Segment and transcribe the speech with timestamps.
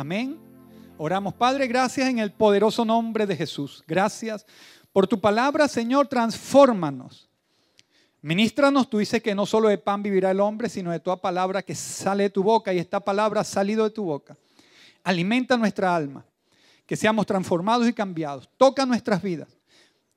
[0.00, 0.38] Amén.
[0.96, 3.84] Oramos, Padre, gracias en el poderoso nombre de Jesús.
[3.86, 4.46] Gracias
[4.94, 7.28] por tu palabra, Señor, transfórmanos.
[8.22, 11.60] Ministranos, tú dices que no solo de pan vivirá el hombre, sino de toda palabra
[11.60, 14.38] que sale de tu boca y esta palabra ha salido de tu boca.
[15.04, 16.24] Alimenta nuestra alma,
[16.86, 18.48] que seamos transformados y cambiados.
[18.56, 19.54] Toca nuestras vidas.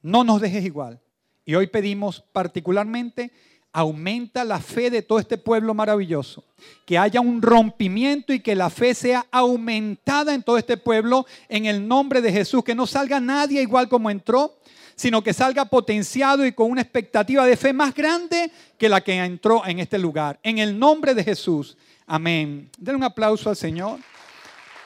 [0.02, 1.02] No nos dejes igual.
[1.43, 3.34] Y hoy pedimos particularmente
[3.74, 6.44] aumenta la fe de todo este pueblo maravilloso.
[6.86, 11.66] Que haya un rompimiento y que la fe sea aumentada en todo este pueblo en
[11.66, 12.64] el nombre de Jesús.
[12.64, 14.55] Que no salga nadie igual como entró,
[14.95, 19.16] sino que salga potenciado y con una expectativa de fe más grande que la que
[19.16, 20.40] entró en este lugar.
[20.44, 21.76] En el nombre de Jesús.
[22.05, 22.70] Amén.
[22.78, 24.00] Den un aplauso al Señor.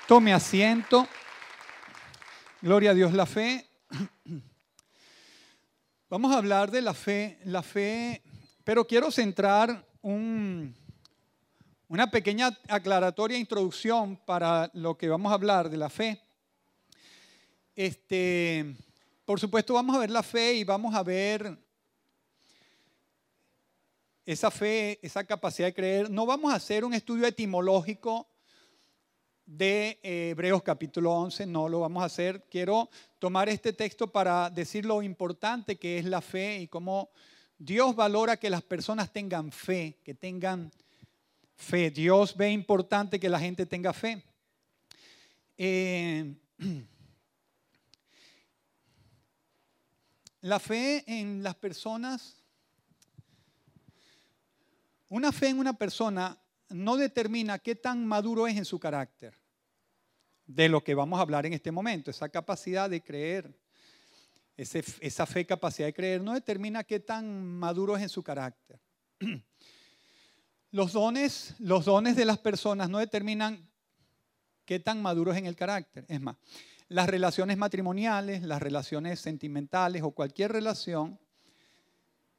[0.08, 1.06] Tome asiento.
[2.62, 3.68] Gloria a Dios la fe.
[6.10, 7.38] Vamos a hablar de la fe.
[7.44, 8.22] La fe
[8.68, 10.74] pero quiero centrar una
[12.12, 16.22] pequeña aclaratoria introducción para lo que vamos a hablar de la fe.
[17.74, 18.76] Este,
[19.24, 21.58] por supuesto, vamos a ver la fe y vamos a ver
[24.26, 26.10] esa fe, esa capacidad de creer.
[26.10, 28.28] No vamos a hacer un estudio etimológico
[29.46, 32.44] de eh, Hebreos capítulo 11, no lo vamos a hacer.
[32.52, 37.12] Quiero tomar este texto para decir lo importante que es la fe y cómo
[37.58, 40.72] Dios valora que las personas tengan fe, que tengan
[41.56, 41.90] fe.
[41.90, 44.24] Dios ve importante que la gente tenga fe.
[45.58, 46.36] Eh,
[50.42, 52.44] la fe en las personas,
[55.10, 56.38] una fe en una persona
[56.70, 59.34] no determina qué tan maduro es en su carácter,
[60.46, 63.58] de lo que vamos a hablar en este momento, esa capacidad de creer
[64.58, 68.80] esa fe, capacidad de creer, no determina qué tan maduro es en su carácter.
[70.72, 73.72] Los dones, los dones de las personas no determinan
[74.66, 76.06] qué tan maduro es en el carácter.
[76.10, 76.36] Es más,
[76.90, 81.20] las relaciones matrimoniales, las relaciones sentimentales o cualquier relación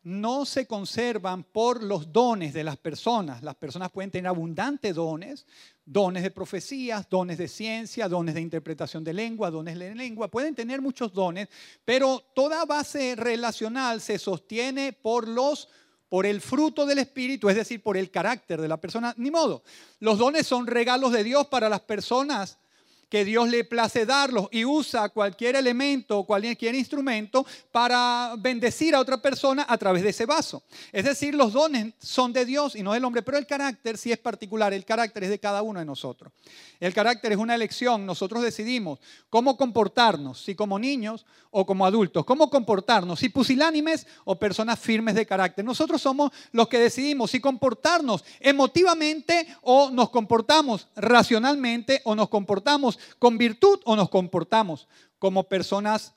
[0.08, 3.42] no se conservan por los dones de las personas.
[3.42, 5.46] Las personas pueden tener abundantes dones,
[5.84, 10.54] dones de profecías, dones de ciencia, dones de interpretación de lengua, dones de lengua, pueden
[10.54, 11.48] tener muchos dones,
[11.84, 15.68] pero toda base relacional se sostiene por los
[16.08, 19.62] por el fruto del espíritu, es decir, por el carácter de la persona, ni modo.
[20.00, 22.58] Los dones son regalos de Dios para las personas
[23.08, 29.00] que Dios le place darlos y usa cualquier elemento o cualquier instrumento para bendecir a
[29.00, 30.62] otra persona a través de ese vaso.
[30.92, 34.12] Es decir, los dones son de Dios y no del hombre, pero el carácter sí
[34.12, 36.32] es particular, el carácter es de cada uno de nosotros.
[36.80, 38.98] El carácter es una elección, nosotros decidimos
[39.30, 45.14] cómo comportarnos, si como niños o como adultos, cómo comportarnos, si pusilánimes o personas firmes
[45.14, 45.64] de carácter.
[45.64, 52.97] Nosotros somos los que decidimos si comportarnos emotivamente o nos comportamos racionalmente o nos comportamos
[53.18, 54.88] con virtud o nos comportamos
[55.18, 56.14] como personas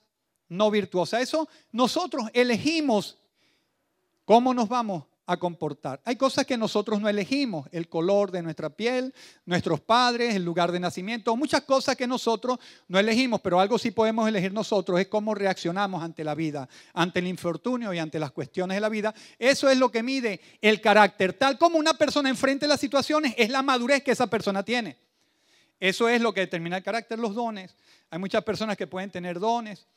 [0.50, 1.22] no virtuosas.
[1.22, 3.18] Eso nosotros elegimos
[4.26, 6.02] cómo nos vamos a comportar.
[6.04, 9.14] Hay cosas que nosotros no elegimos, el color de nuestra piel,
[9.46, 12.60] nuestros padres, el lugar de nacimiento, muchas cosas que nosotros
[12.90, 17.20] no elegimos, pero algo sí podemos elegir nosotros es cómo reaccionamos ante la vida, ante
[17.20, 19.16] el infortunio y ante las cuestiones de la vida.
[19.40, 21.34] Eso es lo que mide el carácter.
[21.34, 25.11] Tal como una persona enfrente las situaciones es la madurez que esa persona tiene.
[25.82, 27.76] Eso es lo que determina el carácter, los dones.
[28.12, 29.88] Hay muchas personas que pueden tener dones,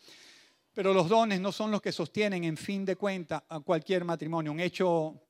[0.73, 4.51] pero los dones no son los que sostienen en fin de cuenta a cualquier matrimonio.
[4.51, 5.21] Un hecho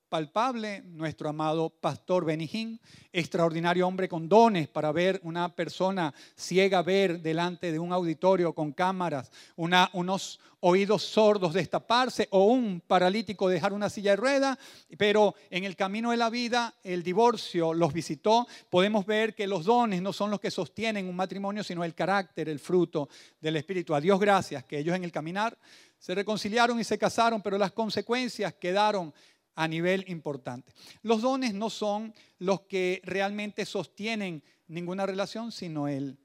[0.84, 2.78] nuestro amado pastor Benijín,
[3.12, 8.72] extraordinario hombre con dones para ver una persona ciega ver delante de un auditorio con
[8.72, 14.58] cámaras, unos oídos sordos destaparse o un paralítico dejar una silla de rueda,
[14.97, 19.64] pero en el camino de la vida el divorcio los visitó, podemos ver que los
[19.64, 23.08] dones no son los que sostienen un matrimonio, sino el carácter, el fruto
[23.41, 23.96] del Espíritu.
[23.96, 25.58] A Dios gracias que ellos en el caminar
[25.98, 29.14] se reconciliaron y se casaron, pero las consecuencias quedaron
[29.54, 30.72] a nivel importante.
[31.03, 36.19] Los dones no son los que realmente sostienen ninguna relación, sino el,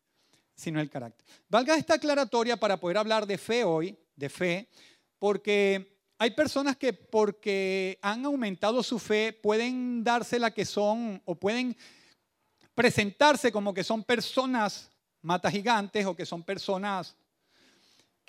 [0.56, 1.25] sino el carácter.
[1.50, 4.69] Valga esta aclaratoria para poder hablar de fe hoy, de fe,
[5.18, 11.36] porque hay personas que porque han aumentado su fe pueden darse la que son o
[11.36, 11.77] pueden
[12.75, 17.15] presentarse como que son personas mata gigantes o que son personas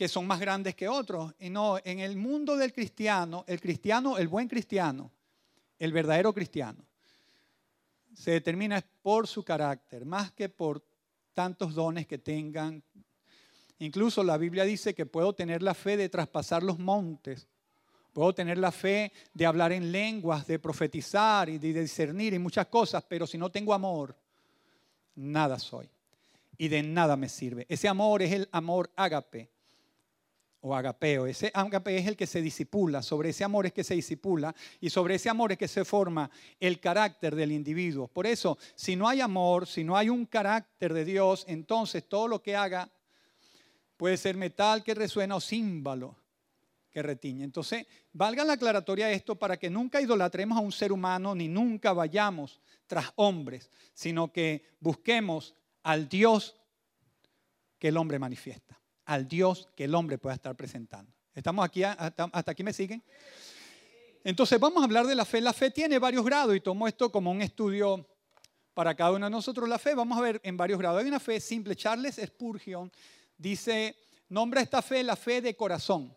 [0.00, 1.34] que son más grandes que otros.
[1.38, 5.10] Y no, en el mundo del cristiano, el cristiano, el buen cristiano,
[5.78, 6.82] el verdadero cristiano,
[8.14, 10.82] se determina por su carácter, más que por
[11.34, 12.82] tantos dones que tengan.
[13.80, 17.46] Incluso la Biblia dice que puedo tener la fe de traspasar los montes,
[18.14, 22.68] puedo tener la fe de hablar en lenguas, de profetizar y de discernir y muchas
[22.68, 24.16] cosas, pero si no tengo amor,
[25.14, 25.90] nada soy.
[26.56, 27.66] y de nada me sirve.
[27.68, 29.50] Ese amor es el amor ágape
[30.62, 31.26] o agapeo.
[31.26, 34.90] Ese agape es el que se disipula, sobre ese amor es que se disipula y
[34.90, 38.08] sobre ese amor es que se forma el carácter del individuo.
[38.08, 42.28] Por eso, si no hay amor, si no hay un carácter de Dios, entonces todo
[42.28, 42.90] lo que haga
[43.96, 46.16] puede ser metal que resuena o címbalo
[46.90, 47.44] que retiñe.
[47.44, 51.92] Entonces, valga la aclaratoria esto para que nunca idolatremos a un ser humano ni nunca
[51.92, 55.54] vayamos tras hombres, sino que busquemos
[55.84, 56.56] al Dios
[57.78, 58.79] que el hombre manifiesta
[59.10, 61.12] al Dios que el hombre pueda estar presentando.
[61.34, 61.82] ¿Estamos aquí?
[61.82, 63.02] ¿Hasta, aquí me siguen?
[64.22, 65.40] Entonces vamos a hablar de la fe.
[65.40, 68.06] La fe tiene varios grados y tomo esto como un estudio
[68.72, 69.68] para cada uno de nosotros.
[69.68, 71.02] La fe, vamos a ver en varios grados.
[71.02, 71.74] Hay una fe simple.
[71.74, 72.92] Charles Spurgeon
[73.36, 73.96] dice,
[74.28, 76.16] nombra esta fe la fe de corazón.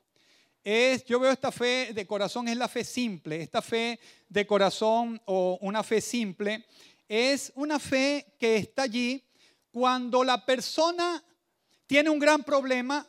[0.63, 3.41] Es, yo veo esta fe de corazón, es la fe simple.
[3.41, 3.99] Esta fe
[4.29, 6.67] de corazón o una fe simple
[7.07, 9.23] es una fe que está allí
[9.71, 11.23] cuando la persona
[11.87, 13.07] tiene un gran problema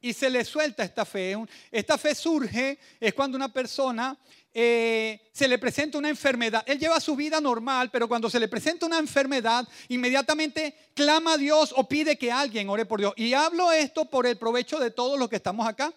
[0.00, 1.34] y se le suelta esta fe.
[1.70, 4.18] Esta fe surge es cuando una persona
[4.52, 6.62] eh, se le presenta una enfermedad.
[6.66, 11.38] Él lleva su vida normal, pero cuando se le presenta una enfermedad, inmediatamente clama a
[11.38, 13.14] Dios o pide que alguien ore por Dios.
[13.16, 15.92] Y hablo esto por el provecho de todos los que estamos acá,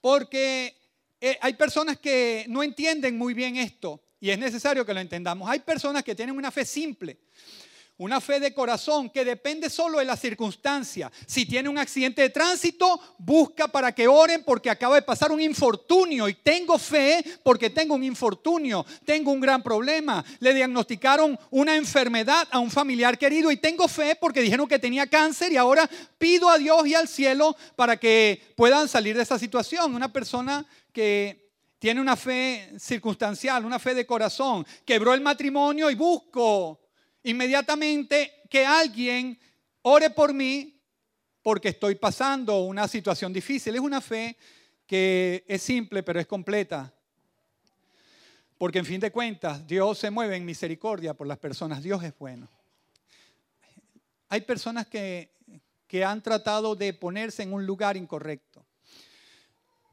[0.00, 0.76] porque
[1.20, 5.50] eh, hay personas que no entienden muy bien esto y es necesario que lo entendamos.
[5.50, 7.18] Hay personas que tienen una fe simple.
[8.00, 11.10] Una fe de corazón que depende solo de la circunstancia.
[11.26, 15.40] Si tiene un accidente de tránsito, busca para que oren porque acaba de pasar un
[15.40, 20.24] infortunio y tengo fe porque tengo un infortunio, tengo un gran problema.
[20.38, 25.08] Le diagnosticaron una enfermedad a un familiar querido y tengo fe porque dijeron que tenía
[25.08, 29.40] cáncer y ahora pido a Dios y al cielo para que puedan salir de esa
[29.40, 29.92] situación.
[29.92, 35.96] Una persona que tiene una fe circunstancial, una fe de corazón, quebró el matrimonio y
[35.96, 36.78] busco
[37.22, 39.38] inmediatamente que alguien
[39.82, 40.78] ore por mí
[41.42, 43.74] porque estoy pasando una situación difícil.
[43.74, 44.36] Es una fe
[44.86, 46.92] que es simple pero es completa.
[48.58, 51.82] Porque en fin de cuentas, Dios se mueve en misericordia por las personas.
[51.82, 52.48] Dios es bueno.
[54.28, 55.30] Hay personas que,
[55.86, 58.64] que han tratado de ponerse en un lugar incorrecto.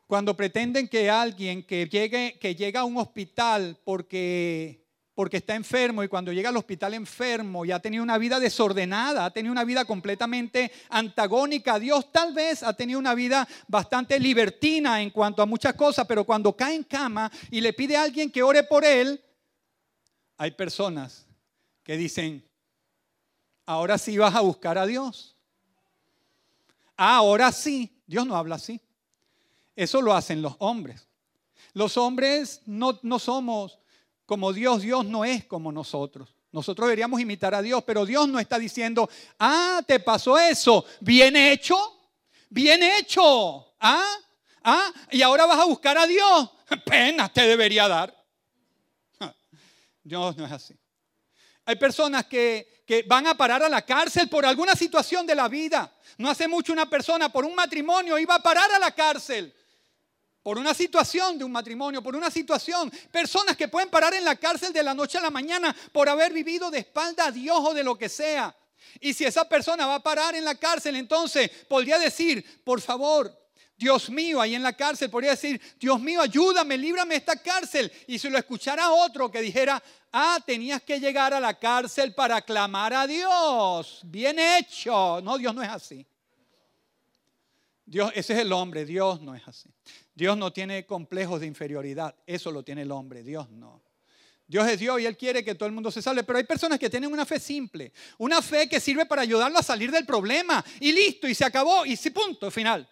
[0.08, 4.85] Cuando pretenden que alguien que llegue, que llega a un hospital porque
[5.16, 9.24] porque está enfermo y cuando llega al hospital enfermo y ha tenido una vida desordenada,
[9.24, 14.20] ha tenido una vida completamente antagónica a Dios, tal vez ha tenido una vida bastante
[14.20, 18.04] libertina en cuanto a muchas cosas, pero cuando cae en cama y le pide a
[18.04, 19.24] alguien que ore por él,
[20.38, 21.26] hay personas
[21.82, 22.46] que dicen,
[23.66, 25.38] ahora sí vas a buscar a Dios.
[26.98, 28.82] Ahora sí, Dios no habla así.
[29.78, 31.08] Eso lo hacen los hombres.
[31.74, 33.80] Los hombres no, no somos
[34.26, 36.36] como Dios, Dios no es como nosotros.
[36.52, 41.36] Nosotros deberíamos imitar a Dios, pero Dios no está diciendo, ah, te pasó eso, bien
[41.36, 41.78] hecho,
[42.50, 44.18] bien hecho, ah,
[44.64, 46.50] ah, y ahora vas a buscar a Dios,
[46.86, 48.16] pena te debería dar.
[50.04, 50.76] Dios no es así.
[51.66, 55.50] Hay personas que, que van a parar a la cárcel por alguna situación de la
[55.50, 55.92] vida.
[56.18, 59.54] No hace mucho una persona por un matrimonio iba a parar a la cárcel
[60.46, 64.36] por una situación de un matrimonio, por una situación, personas que pueden parar en la
[64.36, 67.74] cárcel de la noche a la mañana por haber vivido de espalda a Dios o
[67.74, 68.56] de lo que sea.
[69.00, 73.36] Y si esa persona va a parar en la cárcel, entonces podría decir, por favor,
[73.76, 77.92] Dios mío, ahí en la cárcel, podría decir, Dios mío, ayúdame, líbrame de esta cárcel.
[78.06, 79.82] Y si lo escuchara otro que dijera,
[80.12, 84.02] ah, tenías que llegar a la cárcel para clamar a Dios.
[84.04, 85.22] Bien hecho.
[85.24, 86.06] No, Dios no es así.
[87.84, 89.75] Dios, ese es el hombre, Dios no es así.
[90.16, 93.84] Dios no tiene complejos de inferioridad, eso lo tiene el hombre, Dios no.
[94.48, 96.80] Dios es Dios y Él quiere que todo el mundo se salve, pero hay personas
[96.80, 100.64] que tienen una fe simple, una fe que sirve para ayudarlo a salir del problema
[100.80, 102.88] y listo, y se acabó, y sí, punto, final.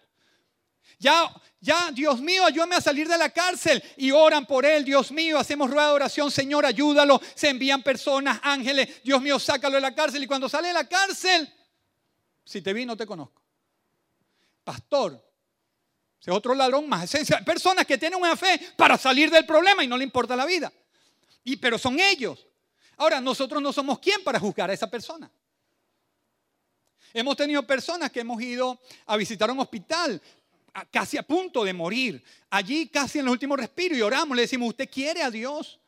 [1.00, 3.84] Ya, ya, Dios mío, ayúdame a salir de la cárcel.
[3.98, 7.22] Y oran por él, Dios mío, hacemos rueda de oración, Señor, ayúdalo.
[7.36, 10.24] Se envían personas, ángeles, Dios mío, sácalo de la cárcel.
[10.24, 11.51] Y cuando sale de la cárcel,
[12.46, 13.42] si te vi, no te conozco.
[14.63, 15.22] Pastor,
[16.25, 17.12] es otro ladrón más.
[17.46, 20.72] Personas que tienen una fe para salir del problema y no le importa la vida.
[21.44, 22.48] Y, pero son ellos.
[22.98, 25.30] Ahora, nosotros no somos quien para juzgar a esa persona.
[27.13, 30.22] Hemos tenido personas que hemos ido a visitar un hospital
[30.89, 32.24] casi a punto de morir.
[32.50, 35.80] Allí casi en los últimos respiros y oramos, le decimos, ¿usted quiere a Dios?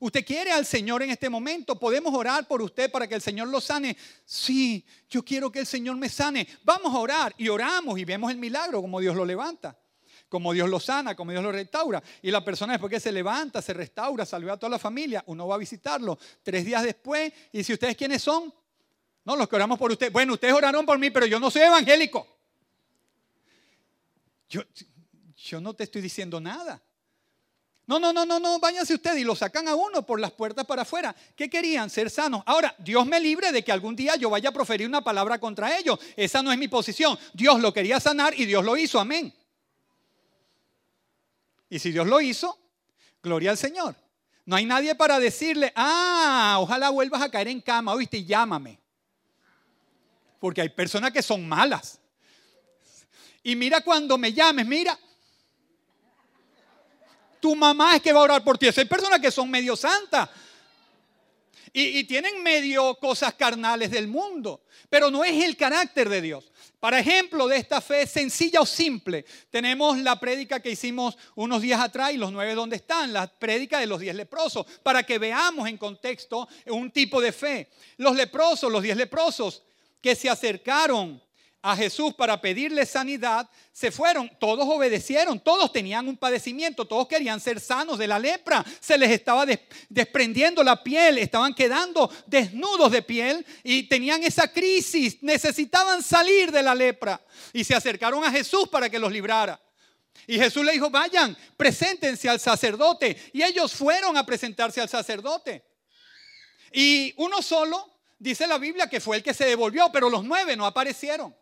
[0.00, 1.78] ¿Usted quiere al Señor en este momento?
[1.78, 3.96] ¿Podemos orar por usted para que el Señor lo sane?
[4.24, 6.46] Sí, yo quiero que el Señor me sane.
[6.64, 9.78] Vamos a orar y oramos y vemos el milagro, como Dios lo levanta,
[10.28, 12.02] como Dios lo sana, como Dios lo restaura.
[12.22, 15.46] Y la persona después que se levanta, se restaura, saluda a toda la familia, uno
[15.46, 18.52] va a visitarlo tres días después y si ustedes quiénes son,
[19.24, 20.12] No, los que oramos por usted.
[20.12, 22.24] Bueno, ustedes oraron por mí, pero yo no soy evangélico.
[24.48, 24.62] Yo,
[25.36, 26.80] yo no te estoy diciendo nada.
[27.86, 30.66] No, no, no, no, no, váyanse ustedes y lo sacan a uno por las puertas
[30.66, 31.14] para afuera.
[31.36, 31.88] ¿Qué querían?
[31.88, 32.42] Ser sanos.
[32.44, 35.78] Ahora, Dios me libre de que algún día yo vaya a proferir una palabra contra
[35.78, 35.98] ellos.
[36.16, 37.16] Esa no es mi posición.
[37.32, 38.98] Dios lo quería sanar y Dios lo hizo.
[38.98, 39.32] Amén.
[41.70, 42.58] Y si Dios lo hizo,
[43.22, 43.94] gloria al Señor.
[44.44, 48.80] No hay nadie para decirle, ah, ojalá vuelvas a caer en cama, oíste, y llámame.
[50.40, 52.00] Porque hay personas que son malas.
[53.44, 54.98] Y mira cuando me llames, mira,
[57.46, 58.66] tu mamá es que va a orar por ti.
[58.66, 60.28] Hay personas que son medio santas.
[61.72, 66.50] Y, tienen medio cosas carnales del mundo, pero no es el carácter de Dios.
[66.80, 71.80] Para ejemplo de esta fe sencilla o simple, tenemos la prédica que hicimos unos días
[71.80, 75.68] atrás y los nueve donde están, la prédica de los diez leprosos, para que veamos
[75.68, 77.70] en contexto un tipo de fe.
[77.98, 79.62] Los leprosos, los diez leprosos
[80.00, 81.22] que se acercaron
[81.66, 87.40] a Jesús para pedirle sanidad, se fueron, todos obedecieron, todos tenían un padecimiento, todos querían
[87.40, 89.44] ser sanos de la lepra, se les estaba
[89.88, 96.62] desprendiendo la piel, estaban quedando desnudos de piel y tenían esa crisis, necesitaban salir de
[96.62, 97.20] la lepra
[97.52, 99.60] y se acercaron a Jesús para que los librara.
[100.28, 103.16] Y Jesús le dijo, vayan, preséntense al sacerdote.
[103.32, 105.64] Y ellos fueron a presentarse al sacerdote.
[106.72, 110.56] Y uno solo, dice la Biblia, que fue el que se devolvió, pero los nueve
[110.56, 111.34] no aparecieron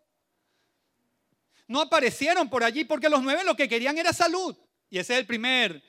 [1.66, 4.56] no aparecieron por allí porque los nueve lo que querían era salud.
[4.90, 5.82] Y ese es el primer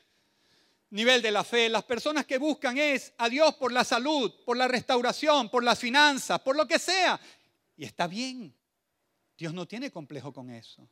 [0.89, 1.69] nivel de la fe.
[1.69, 5.79] Las personas que buscan es a Dios por la salud, por la restauración, por las
[5.79, 7.19] finanzas, por lo que sea.
[7.75, 8.55] Y está bien.
[9.37, 10.87] Dios no tiene complejo con eso.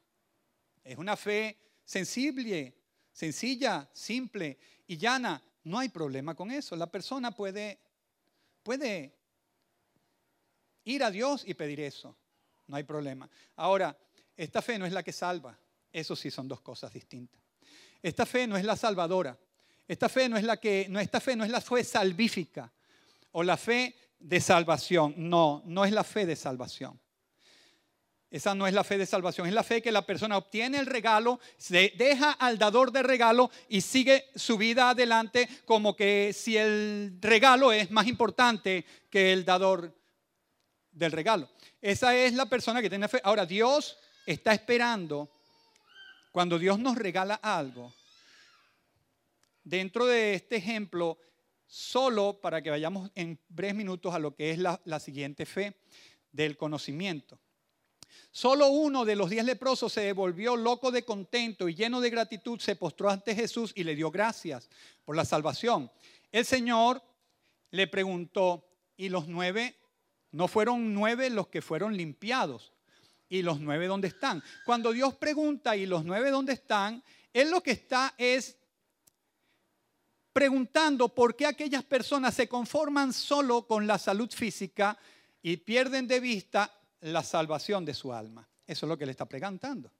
[0.83, 2.75] Es una fe sensible,
[3.13, 5.41] sencilla, simple y llana.
[5.63, 6.75] No hay problema con eso.
[6.75, 7.79] La persona puede,
[8.63, 9.15] puede
[10.83, 12.17] ir a Dios y pedir eso.
[12.67, 13.29] No hay problema.
[13.55, 13.97] Ahora,
[14.35, 15.57] esta fe no es la que salva.
[15.91, 17.41] Eso sí son dos cosas distintas.
[18.01, 19.37] Esta fe no es la salvadora.
[19.87, 22.71] Esta fe no es la que, no, esta fe no es la fe salvífica
[23.31, 25.13] o la fe de salvación.
[25.17, 26.99] No, no es la fe de salvación.
[28.33, 30.87] Esa no es la fe de salvación, es la fe que la persona obtiene el
[30.87, 36.57] regalo, se deja al dador de regalo y sigue su vida adelante como que si
[36.57, 39.95] el regalo es más importante que el dador
[40.91, 41.47] del regalo.
[41.79, 43.21] Esa es la persona que tiene fe.
[43.23, 45.29] Ahora, Dios está esperando
[46.31, 47.93] cuando Dios nos regala algo.
[49.63, 51.17] Dentro de este ejemplo,
[51.67, 55.75] solo para que vayamos en breves minutos a lo que es la, siguiente fe
[56.31, 57.39] del conocimiento.
[58.31, 62.59] Solo uno de los diez leprosos se devolvió loco de contento y lleno de gratitud,
[62.59, 64.69] se postró ante Jesús y le dio gracias
[65.05, 65.91] por la salvación.
[66.31, 67.01] El Señor
[67.69, 69.75] le preguntó, ¿y los nueve?
[70.31, 72.72] ¿No fueron nueve los que fueron limpiados?
[73.33, 74.43] ¿Y los nueve dónde están?
[74.63, 77.03] Cuando Dios pregunta, ¿y los nueve dónde están?
[77.33, 78.55] Él lo que está es
[80.31, 84.95] preguntando por qué aquellas personas se conforman solo con la salud física
[85.41, 88.47] y pierden de vista la salvación de su alma.
[88.67, 89.91] Eso es lo que le está preguntando.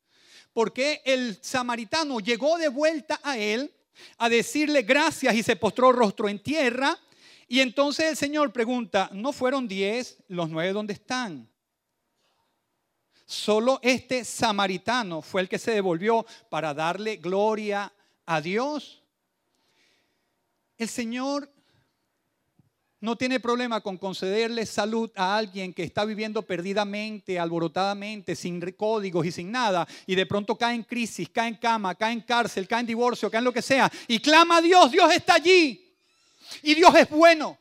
[0.53, 3.73] ¿Por qué el samaritano llegó de vuelta a él
[4.19, 6.99] a decirle gracias y se postró rostro en tierra?
[7.47, 11.49] Y entonces el Señor pregunta, ¿no fueron diez los nueve dónde están?
[13.25, 17.91] Solo este samaritano fue el que se devolvió para darle gloria
[18.25, 19.01] a Dios.
[20.77, 21.49] El Señor
[23.03, 29.25] no tiene problema con concederle salud a alguien que está viviendo perdidamente, alborotadamente, sin códigos
[29.25, 32.65] y sin nada, y de pronto cae en crisis, cae en cama, cae en cárcel,
[32.65, 35.93] cae en divorcio, cae en lo que sea, y clama a Dios, Dios está allí,
[36.61, 37.57] y Dios es bueno.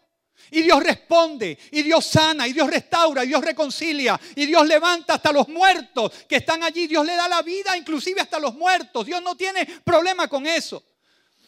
[0.51, 5.15] Y Dios responde, y Dios sana, y Dios restaura, y Dios reconcilia, y Dios levanta
[5.15, 6.87] hasta los muertos que están allí.
[6.87, 9.07] Dios le da la vida inclusive hasta los muertos.
[9.07, 10.85] Dios no tiene problema con eso.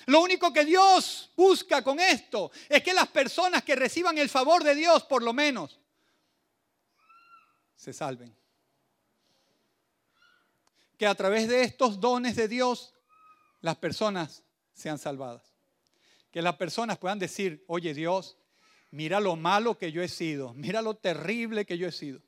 [0.06, 4.62] Lo único que Dios busca con esto es que las personas que reciban el favor
[4.62, 5.80] de Dios, por lo menos,
[7.74, 8.34] se salven.
[10.98, 12.94] Que a través de estos dones de Dios,
[13.60, 14.42] las personas
[14.74, 15.42] sean salvadas.
[16.30, 18.36] Que las personas puedan decir, oye Dios,
[18.94, 22.20] mira lo malo que yo he sido, mira lo terrible que yo he sido.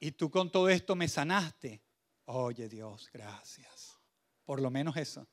[0.00, 1.82] Y tú con todo esto me sanaste.
[2.24, 3.98] Oye Dios, gracias.
[4.46, 5.26] Por lo menos eso.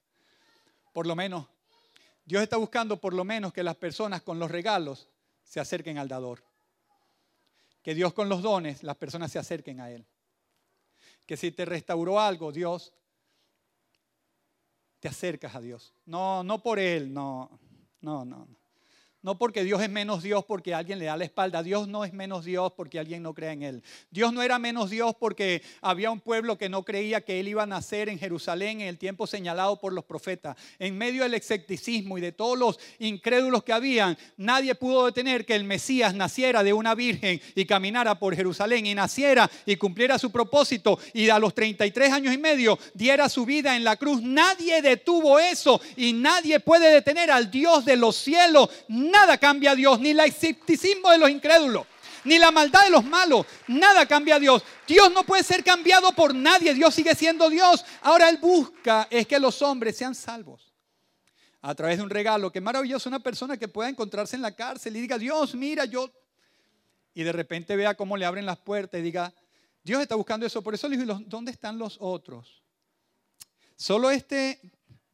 [0.92, 1.48] Por lo menos,
[2.26, 5.08] Dios está buscando por lo menos que las personas con los regalos
[5.44, 6.44] se acerquen al dador.
[7.82, 10.06] Que Dios con los dones, las personas se acerquen a Él.
[11.26, 12.94] Que si te restauró algo, Dios,
[15.00, 15.94] te acercas a Dios.
[16.06, 17.58] No, no por Él, no,
[18.02, 18.48] no, no.
[18.48, 18.65] No
[19.34, 21.64] porque Dios es menos Dios porque alguien le da la espalda.
[21.64, 23.84] Dios no es menos Dios porque alguien no cree en Él.
[24.12, 27.64] Dios no era menos Dios porque había un pueblo que no creía que Él iba
[27.64, 30.56] a nacer en Jerusalén en el tiempo señalado por los profetas.
[30.78, 35.56] En medio del escepticismo y de todos los incrédulos que habían, nadie pudo detener que
[35.56, 40.32] el Mesías naciera de una virgen y caminara por Jerusalén y naciera y cumpliera su
[40.32, 44.22] propósito y a los 33 años y medio diera su vida en la cruz.
[44.22, 48.70] Nadie detuvo eso y nadie puede detener al Dios de los cielos
[49.16, 51.88] nada cambia a Dios, ni el escepticismo de los incrédulos,
[52.26, 54.64] ni la maldad de los malos, nada cambia a Dios.
[54.86, 57.86] Dios no puede ser cambiado por nadie, Dios sigue siendo Dios.
[58.02, 60.74] Ahora Él busca es que los hombres sean salvos
[61.62, 62.52] a través de un regalo.
[62.52, 66.12] Qué maravilloso una persona que pueda encontrarse en la cárcel y diga, Dios, mira, yo...
[67.14, 69.34] Y de repente vea cómo le abren las puertas y diga,
[69.82, 70.62] Dios está buscando eso.
[70.62, 72.62] Por eso le digo, ¿dónde están los otros?
[73.78, 74.60] Solo este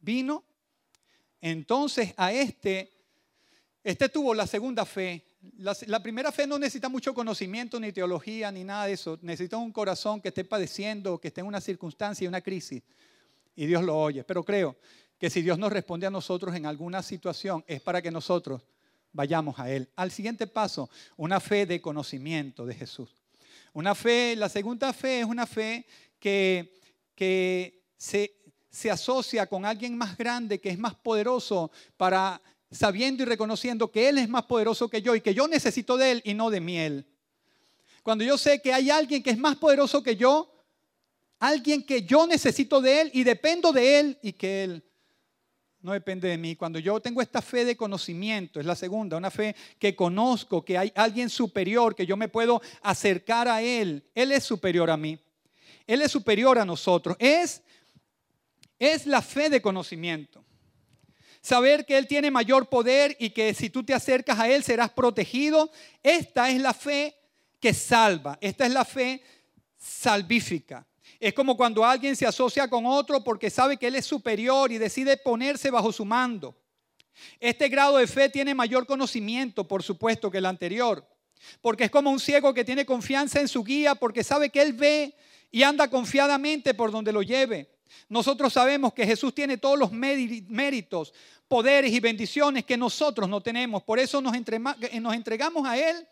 [0.00, 0.42] vino.
[1.40, 2.90] Entonces a este
[3.84, 5.24] este tuvo la segunda fe.
[5.58, 9.18] La, primera fe no necesita mucho conocimiento, ni teología, ni nada de eso.
[9.22, 12.82] Necesita un corazón que esté padeciendo, que esté en una circunstancia y una crisis.
[13.56, 14.22] Y Dios lo oye.
[14.22, 14.76] Pero creo
[15.18, 18.62] que si Dios nos responde a nosotros en alguna situación, es para que nosotros
[19.12, 19.88] vayamos a Él.
[19.96, 23.10] Al siguiente paso, una fe de conocimiento de Jesús.
[23.72, 25.86] Una fe, la segunda fe es una fe
[26.20, 26.78] que,
[27.16, 28.32] que se,
[28.70, 32.40] se asocia con alguien más grande, que es más poderoso para
[32.72, 36.10] sabiendo y reconociendo que Él es más poderoso que yo y que yo necesito de
[36.10, 37.06] Él y no de miel.
[38.02, 40.52] Cuando yo sé que hay alguien que es más poderoso que yo,
[41.38, 44.84] alguien que yo necesito de Él y dependo de Él y que Él
[45.82, 46.56] no depende de mí.
[46.56, 50.78] Cuando yo tengo esta fe de conocimiento, es la segunda, una fe que conozco, que
[50.78, 54.02] hay alguien superior, que yo me puedo acercar a Él.
[54.14, 55.18] Él es superior a mí.
[55.86, 57.16] Él es superior a nosotros.
[57.18, 57.62] Es,
[58.78, 60.44] es la fe de conocimiento.
[61.42, 64.90] Saber que Él tiene mayor poder y que si tú te acercas a Él serás
[64.90, 65.70] protegido.
[66.02, 67.16] Esta es la fe
[67.60, 68.38] que salva.
[68.40, 69.22] Esta es la fe
[69.76, 70.86] salvífica.
[71.18, 74.78] Es como cuando alguien se asocia con otro porque sabe que Él es superior y
[74.78, 76.56] decide ponerse bajo su mando.
[77.40, 81.06] Este grado de fe tiene mayor conocimiento, por supuesto, que el anterior.
[81.60, 84.74] Porque es como un ciego que tiene confianza en su guía porque sabe que Él
[84.74, 85.16] ve
[85.50, 87.71] y anda confiadamente por donde lo lleve.
[88.08, 91.12] Nosotros sabemos que Jesús tiene todos los méritos,
[91.48, 93.82] poderes y bendiciones que nosotros no tenemos.
[93.82, 96.06] Por eso nos, entregamos a Él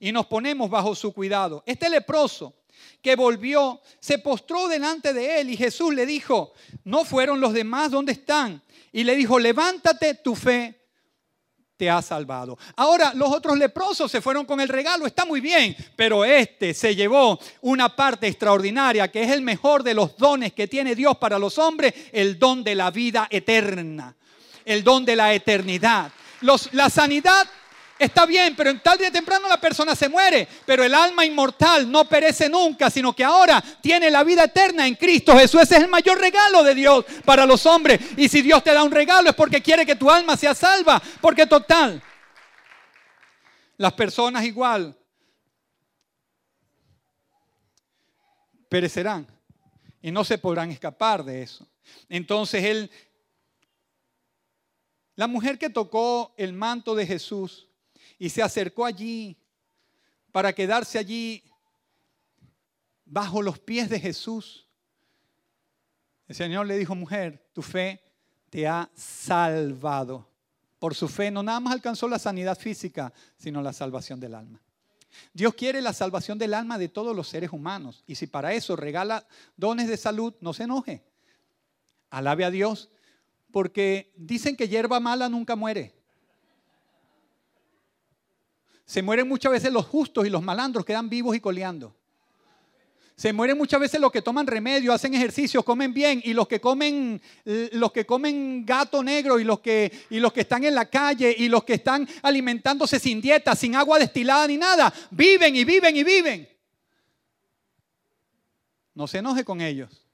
[0.00, 1.62] y nos ponemos bajo su cuidado.
[1.66, 2.54] Este leproso
[3.00, 6.52] que volvió, se postró delante de él y Jesús le dijo,
[6.84, 8.62] no fueron los demás, ¿dónde están?
[8.92, 10.83] Y le dijo, levántate, tu fe
[11.76, 12.56] te ha salvado.
[12.76, 16.94] Ahora los otros leprosos se fueron con el regalo, está muy bien, pero este se
[16.94, 21.38] llevó una parte extraordinaria que es el mejor de los dones que tiene Dios para
[21.38, 24.14] los hombres, el don de la vida eterna,
[24.64, 26.12] el don de la eternidad.
[26.72, 27.48] la sanidad
[27.98, 31.90] Está bien, pero en tal día temprano la persona se muere, pero el alma inmortal
[31.90, 35.62] no perece nunca, sino que ahora tiene la vida eterna en Cristo Jesús.
[35.62, 38.00] Ese es el mayor regalo de Dios para los hombres.
[38.16, 41.00] Y si Dios te da un regalo es porque quiere que tu alma sea salva,
[41.20, 42.02] porque total,
[43.76, 44.96] las personas igual
[48.68, 49.26] perecerán
[50.02, 51.64] y no se podrán escapar de eso.
[52.08, 52.90] Entonces él,
[55.14, 57.68] la mujer que tocó el manto de Jesús,
[58.18, 59.36] y se acercó allí
[60.32, 61.42] para quedarse allí
[63.04, 64.66] bajo los pies de Jesús.
[66.26, 68.02] El Señor le dijo, mujer, tu fe
[68.50, 70.28] te ha salvado.
[70.78, 74.60] Por su fe no nada más alcanzó la sanidad física, sino la salvación del alma.
[75.32, 78.02] Dios quiere la salvación del alma de todos los seres humanos.
[78.06, 81.04] Y si para eso regala dones de salud, no se enoje.
[82.10, 82.90] Alabe a Dios,
[83.50, 85.94] porque dicen que hierba mala nunca muere.
[88.84, 91.94] Se mueren muchas veces los justos y los malandros quedan vivos y coleando.
[93.16, 96.60] Se mueren muchas veces los que toman remedio, hacen ejercicio, comen bien y los que
[96.60, 100.86] comen los que comen gato negro y los que y los que están en la
[100.86, 105.64] calle y los que están alimentándose sin dieta, sin agua destilada ni nada, viven y
[105.64, 106.48] viven y viven.
[108.94, 110.04] No se enoje con ellos.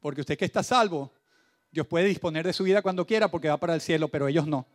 [0.00, 1.12] Porque usted que está salvo,
[1.70, 4.46] Dios puede disponer de su vida cuando quiera porque va para el cielo, pero ellos
[4.46, 4.66] no.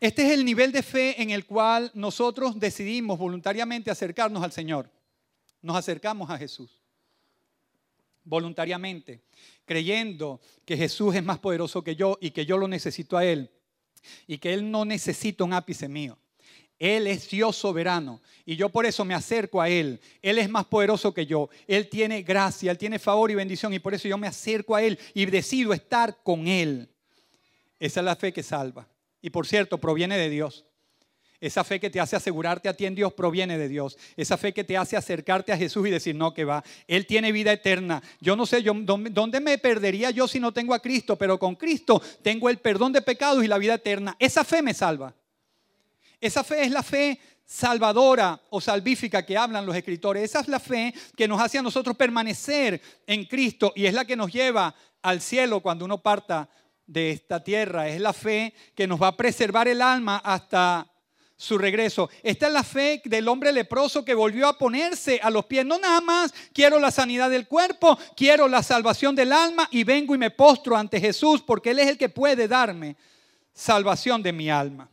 [0.00, 4.90] Este es el nivel de fe en el cual nosotros decidimos voluntariamente acercarnos al Señor.
[5.60, 6.80] Nos acercamos a Jesús.
[8.22, 9.22] Voluntariamente,
[9.64, 13.50] creyendo que Jesús es más poderoso que yo y que yo lo necesito a Él
[14.26, 16.16] y que Él no necesita un ápice mío.
[16.78, 20.00] Él es Dios soberano y yo por eso me acerco a Él.
[20.22, 21.48] Él es más poderoso que yo.
[21.66, 24.82] Él tiene gracia, Él tiene favor y bendición y por eso yo me acerco a
[24.82, 26.88] Él y decido estar con Él.
[27.80, 28.86] Esa es la fe que salva.
[29.20, 30.64] Y por cierto, proviene de Dios.
[31.40, 33.96] Esa fe que te hace asegurarte a ti en Dios proviene de Dios.
[34.16, 36.64] Esa fe que te hace acercarte a Jesús y decir, no, que va.
[36.88, 38.02] Él tiene vida eterna.
[38.20, 41.16] Yo no sé, yo, ¿dónde me perdería yo si no tengo a Cristo?
[41.16, 44.16] Pero con Cristo tengo el perdón de pecados y la vida eterna.
[44.18, 45.14] Esa fe me salva.
[46.20, 50.24] Esa fe es la fe salvadora o salvífica que hablan los escritores.
[50.24, 54.04] Esa es la fe que nos hace a nosotros permanecer en Cristo y es la
[54.04, 56.50] que nos lleva al cielo cuando uno parta
[56.88, 57.88] de esta tierra.
[57.88, 60.90] Es la fe que nos va a preservar el alma hasta
[61.36, 62.10] su regreso.
[62.24, 65.64] Esta es la fe del hombre leproso que volvió a ponerse a los pies.
[65.64, 70.16] No nada más quiero la sanidad del cuerpo, quiero la salvación del alma y vengo
[70.16, 72.96] y me postro ante Jesús porque Él es el que puede darme
[73.52, 74.90] salvación de mi alma.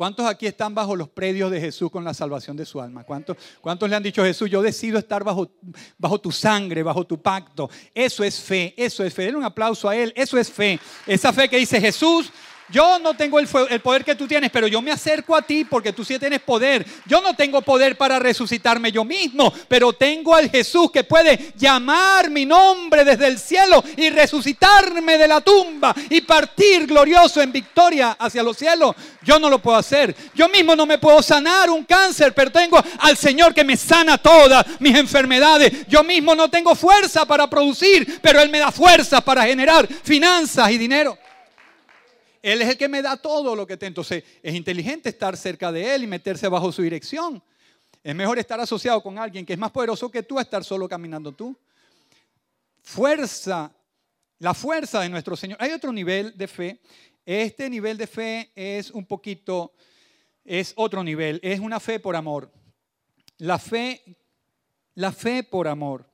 [0.00, 3.04] ¿Cuántos aquí están bajo los predios de Jesús con la salvación de su alma?
[3.04, 5.50] ¿Cuántos, cuántos le han dicho a Jesús, yo decido estar bajo,
[5.98, 7.68] bajo tu sangre, bajo tu pacto?
[7.94, 9.24] Eso es fe, eso es fe.
[9.24, 10.80] Denle un aplauso a Él, eso es fe.
[11.06, 12.32] Esa fe que dice Jesús,
[12.70, 15.92] yo no tengo el, poder que tú tienes, pero yo me acerco a ti porque
[15.92, 16.86] tú sí tienes poder.
[17.06, 22.30] Yo no tengo poder para resucitarme yo mismo, pero tengo al Jesús que puede llamar
[22.30, 28.16] mi nombre desde el cielo y resucitarme de la tumba y partir glorioso en victoria
[28.18, 28.94] hacia los cielos.
[29.22, 30.14] Yo no lo puedo hacer.
[30.34, 34.16] Yo mismo no me puedo sanar un cáncer, pero tengo al Señor que me sana
[34.16, 35.86] todas mis enfermedades.
[35.88, 40.70] Yo mismo no tengo fuerza para producir, pero Él me da fuerza para generar finanzas
[40.70, 41.18] y dinero.
[42.42, 43.88] Él es el que me da todo lo que tengo.
[43.88, 47.42] Entonces es inteligente estar cerca de Él y meterse bajo su dirección.
[48.02, 50.88] Es mejor estar asociado con alguien que es más poderoso que tú a estar solo
[50.88, 51.56] caminando tú.
[52.82, 53.70] Fuerza,
[54.38, 55.58] la fuerza de nuestro Señor.
[55.60, 56.80] Hay otro nivel de fe.
[57.26, 59.74] Este nivel de fe es un poquito,
[60.44, 61.38] es otro nivel.
[61.42, 62.50] Es una fe por amor.
[63.36, 64.16] La fe,
[64.94, 66.10] la fe por amor.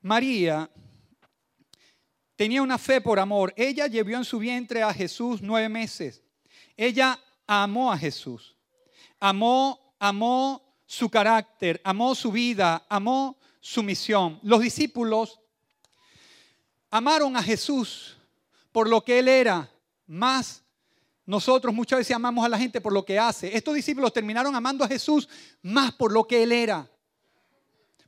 [0.00, 0.70] María
[2.38, 3.52] tenía una fe por amor.
[3.56, 6.22] Ella llevó en su vientre a Jesús nueve meses.
[6.76, 8.54] Ella amó a Jesús.
[9.18, 14.38] Amó, amó su carácter, amó su vida, amó su misión.
[14.44, 15.40] Los discípulos
[16.92, 18.16] amaron a Jesús
[18.70, 19.68] por lo que él era,
[20.06, 20.62] más
[21.26, 23.54] nosotros muchas veces amamos a la gente por lo que hace.
[23.56, 25.28] Estos discípulos terminaron amando a Jesús
[25.60, 26.88] más por lo que él era,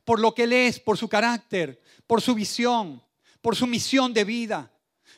[0.05, 3.03] por lo que él es, por su carácter, por su visión
[3.41, 4.71] por su misión de vida.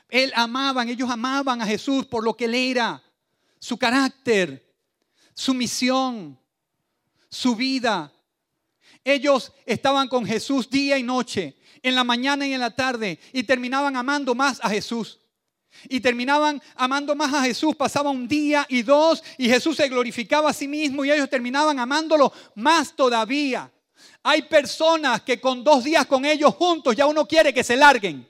[0.09, 3.01] Él amaban, ellos amaban a Jesús por lo que él era,
[3.59, 4.63] su carácter,
[5.33, 6.39] su misión,
[7.29, 8.11] su vida.
[9.03, 13.43] Ellos estaban con Jesús día y noche, en la mañana y en la tarde, y
[13.43, 15.19] terminaban amando más a Jesús.
[15.89, 20.51] Y terminaban amando más a Jesús, pasaba un día y dos, y Jesús se glorificaba
[20.51, 23.72] a sí mismo y ellos terminaban amándolo más todavía.
[24.23, 28.27] Hay personas que con dos días con ellos juntos ya uno quiere que se larguen.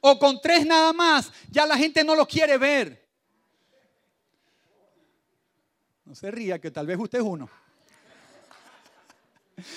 [0.00, 3.08] O con tres nada más, ya la gente no lo quiere ver.
[6.04, 7.50] No se ría, que tal vez usted es uno.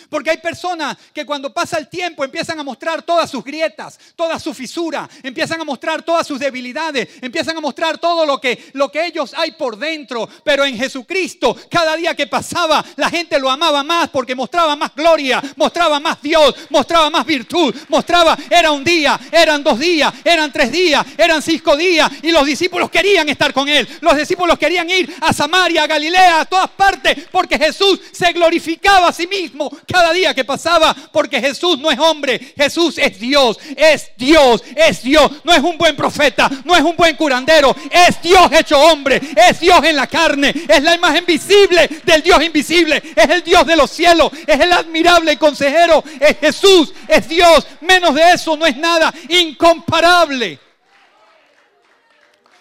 [0.09, 4.39] Porque hay personas que cuando pasa el tiempo empiezan a mostrar todas sus grietas, toda
[4.39, 8.91] su fisura, empiezan a mostrar todas sus debilidades, empiezan a mostrar todo lo que, lo
[8.91, 10.27] que ellos hay por dentro.
[10.43, 14.93] Pero en Jesucristo, cada día que pasaba, la gente lo amaba más porque mostraba más
[14.95, 20.51] gloria, mostraba más Dios, mostraba más virtud, mostraba, era un día, eran dos días, eran
[20.51, 23.87] tres días, eran cinco días y los discípulos querían estar con él.
[24.01, 29.07] Los discípulos querían ir a Samaria, a Galilea, a todas partes porque Jesús se glorificaba
[29.07, 33.59] a sí mismo cada día que pasaba, porque Jesús no es hombre, Jesús es Dios,
[33.75, 38.21] es Dios, es Dios, no es un buen profeta, no es un buen curandero, es
[38.21, 43.01] Dios hecho hombre, es Dios en la carne, es la imagen visible del Dios invisible,
[43.15, 48.15] es el Dios de los cielos, es el admirable consejero, es Jesús, es Dios, menos
[48.15, 50.59] de eso no es nada, incomparable.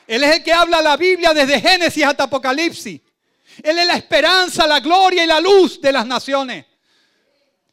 [0.07, 3.01] Él es el que habla la Biblia desde Génesis hasta Apocalipsis.
[3.63, 6.67] Él es la esperanza, la gloria y la luz de las naciones.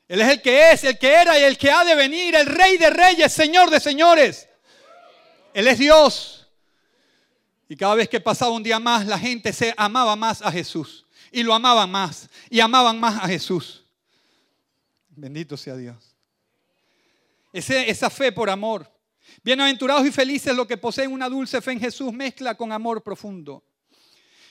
[0.07, 2.45] Él es el que es, el que era y el que ha de venir, el
[2.45, 4.47] rey de reyes, señor de señores.
[5.53, 6.47] Él es Dios.
[7.67, 11.05] Y cada vez que pasaba un día más, la gente se amaba más a Jesús.
[11.31, 12.29] Y lo amaban más.
[12.49, 13.83] Y amaban más a Jesús.
[15.09, 16.15] Bendito sea Dios.
[17.51, 18.89] esa fe por amor.
[19.43, 23.61] Bienaventurados y felices los que poseen una dulce fe en Jesús, mezcla con amor profundo.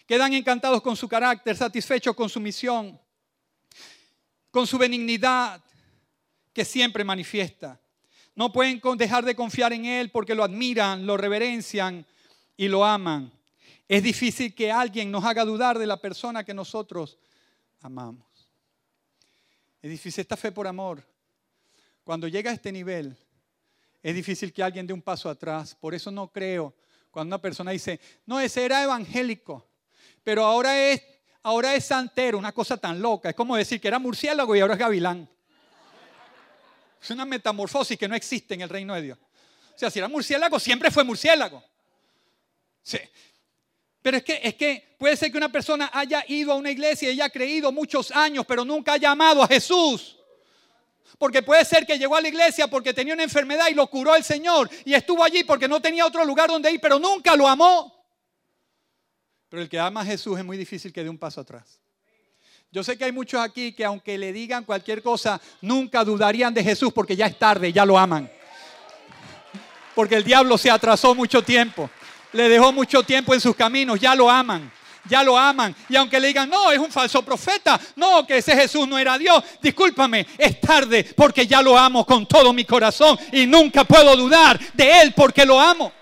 [0.06, 3.00] Quedan encantados con su carácter, satisfechos con su misión
[4.56, 5.62] con su benignidad
[6.54, 7.78] que siempre manifiesta.
[8.34, 12.06] No pueden dejar de confiar en Él porque lo admiran, lo reverencian
[12.56, 13.30] y lo aman.
[13.86, 17.18] es difícil que alguien nos haga dudar de la persona que nosotros
[17.82, 18.26] amamos.
[19.82, 21.06] Es difícil esta fe por amor.
[22.02, 23.14] Cuando llega a este nivel,
[24.02, 25.74] es difícil que alguien dé un paso atrás.
[25.74, 26.74] Por eso no creo
[27.10, 29.68] cuando una persona dice, no, ese era evangélico,
[30.24, 31.02] pero ahora es,
[31.46, 33.30] ahora es santero, una cosa tan loca.
[33.30, 35.28] Es como decir que era murciélago y ahora es gavilán.
[37.00, 39.18] Es una metamorfosis que no existe en el reino de Dios.
[39.72, 41.62] O sea, si era murciélago, siempre fue murciélago.
[42.82, 42.98] Sí.
[44.02, 47.10] Pero es que, es que puede ser que una persona haya ido a una iglesia
[47.10, 50.16] y haya creído muchos años, pero nunca haya amado a Jesús.
[51.16, 54.16] Porque puede ser que llegó a la iglesia porque tenía una enfermedad y lo curó
[54.16, 54.68] el Señor.
[54.84, 57.95] Y estuvo allí porque no tenía otro lugar donde ir, pero nunca lo amó.
[59.56, 61.80] Pero el que ama a Jesús es muy difícil que dé un paso atrás.
[62.70, 66.62] Yo sé que hay muchos aquí que aunque le digan cualquier cosa, nunca dudarían de
[66.62, 68.30] Jesús porque ya es tarde, ya lo aman.
[69.94, 71.88] Porque el diablo se atrasó mucho tiempo.
[72.34, 74.70] Le dejó mucho tiempo en sus caminos, ya lo aman
[75.08, 75.74] ya lo aman.
[75.88, 79.16] Y aunque le digan, no, es un falso profeta, no, que ese Jesús no era
[79.16, 84.16] Dios, discúlpame, es tarde porque ya lo amo con todo mi corazón y nunca puedo
[84.16, 85.92] dudar de Él porque lo amo.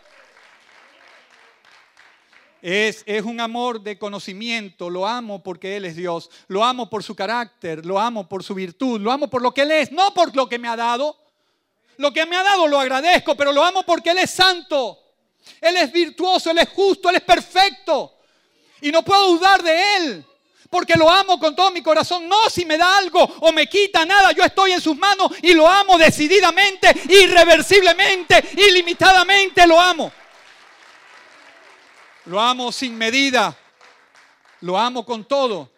[2.66, 7.14] Es, un amor de conocimiento, lo amo porque Él es Dios, lo amo por su
[7.14, 10.34] carácter, lo amo por su virtud, lo amo por lo que Él es, no por
[10.34, 11.14] lo que me ha dado.
[11.98, 14.98] Lo que me ha dado lo agradezco, pero lo amo porque Él es santo,
[15.60, 18.14] Él es virtuoso, Él es justo, Él es perfecto.
[18.80, 20.24] Y no puedo dudar de Él.
[20.70, 22.26] Porque lo amo con todo mi corazón.
[22.26, 24.32] No si me da algo o me quita nada.
[24.32, 29.66] Yo estoy en sus manos y lo amo decididamente, irreversiblemente, ilimitadamente.
[29.66, 30.10] Lo amo.
[32.26, 33.56] Lo amo sin medida.
[34.62, 35.70] Lo amo con todo.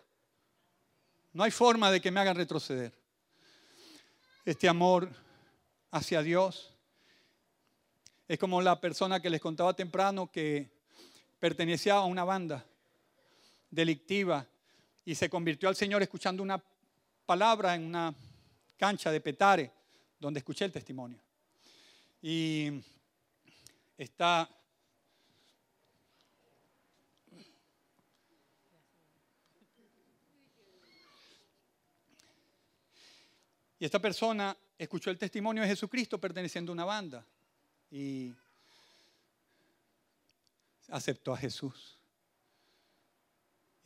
[1.32, 2.92] No hay forma de que me hagan retroceder.
[4.44, 5.10] Este amor
[5.90, 6.72] hacia Dios
[8.28, 10.70] es como la persona que les contaba temprano que
[11.40, 12.64] pertenecía a una banda
[13.70, 14.46] delictiva
[15.04, 16.62] y se convirtió al Señor escuchando una
[17.24, 18.14] palabra en una
[18.76, 19.72] cancha de Petare,
[20.20, 21.18] donde escuché el testimonio.
[22.22, 22.70] Y
[23.98, 24.48] está
[33.78, 37.26] Y esta persona escuchó el testimonio de Jesucristo perteneciendo a una banda
[37.90, 38.34] y
[40.88, 41.96] aceptó a Jesús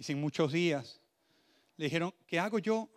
[0.01, 0.99] y sin muchos días,
[1.77, 2.89] le dijeron, ¿qué hago yo?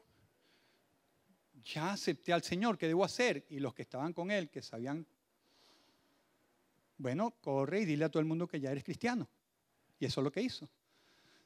[1.65, 3.45] Ya acepté al Señor, ¿qué debo hacer?
[3.49, 5.05] Y los que estaban con él, que sabían,
[6.97, 9.27] bueno, corre y dile a todo el mundo que ya eres cristiano.
[9.99, 10.69] Y eso es lo que hizo.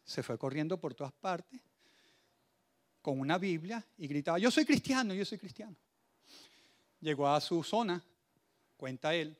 [0.05, 1.59] Se fue corriendo por todas partes
[3.07, 5.73] con una Biblia y gritaba, yo soy cristiano, yo soy cristiano.
[6.99, 8.03] Llegó a su zona,
[8.75, 9.37] cuenta él,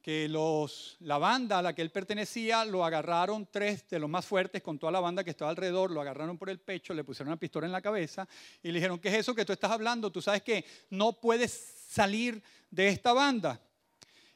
[0.00, 4.24] que los, la banda a la que él pertenecía lo agarraron tres de los más
[4.24, 7.28] fuertes con toda la banda que estaba alrededor, lo agarraron por el pecho, le pusieron
[7.28, 8.26] una pistola en la cabeza
[8.62, 10.10] y le dijeron, ¿qué es eso que tú estás hablando?
[10.10, 13.60] Tú sabes que no puedes salir de esta banda.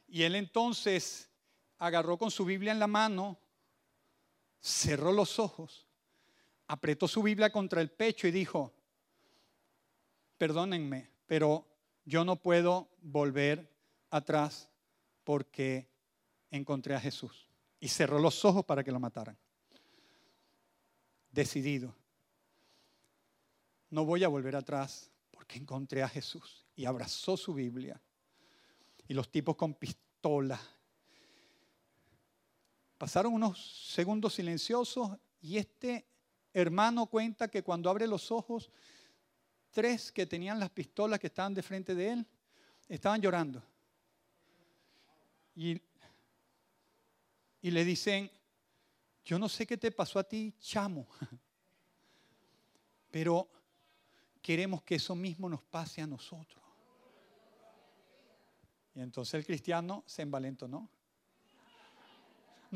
[0.06, 1.30] Y él entonces
[1.78, 3.38] agarró con su Biblia en la mano,
[4.60, 5.86] cerró los ojos,
[6.72, 8.72] apretó su Biblia contra el pecho y dijo,
[10.38, 11.66] perdónenme, pero
[12.06, 13.70] yo no puedo volver
[14.08, 14.70] atrás
[15.22, 15.86] porque
[16.50, 17.46] encontré a Jesús.
[17.78, 19.36] Y cerró los ojos para que lo mataran.
[21.30, 21.94] Decidido.
[23.90, 26.64] No voy a volver atrás porque encontré a Jesús.
[26.74, 28.00] Y abrazó su Biblia.
[29.06, 30.58] Y los tipos con pistola.
[32.96, 35.10] Pasaron unos segundos silenciosos
[35.42, 36.06] y este
[36.52, 38.70] hermano cuenta que cuando abre los ojos,
[39.70, 42.26] tres que tenían las pistolas que estaban de frente de él,
[42.88, 43.62] estaban llorando.
[45.54, 45.80] Y,
[47.62, 48.30] le dicen,
[49.24, 51.06] yo no sé qué te pasó a ti, chamo,
[53.10, 53.48] pero
[54.40, 56.62] queremos que eso mismo nos pase a nosotros.
[58.94, 60.80] Y entonces el cristiano se envalentonó.
[60.80, 61.01] No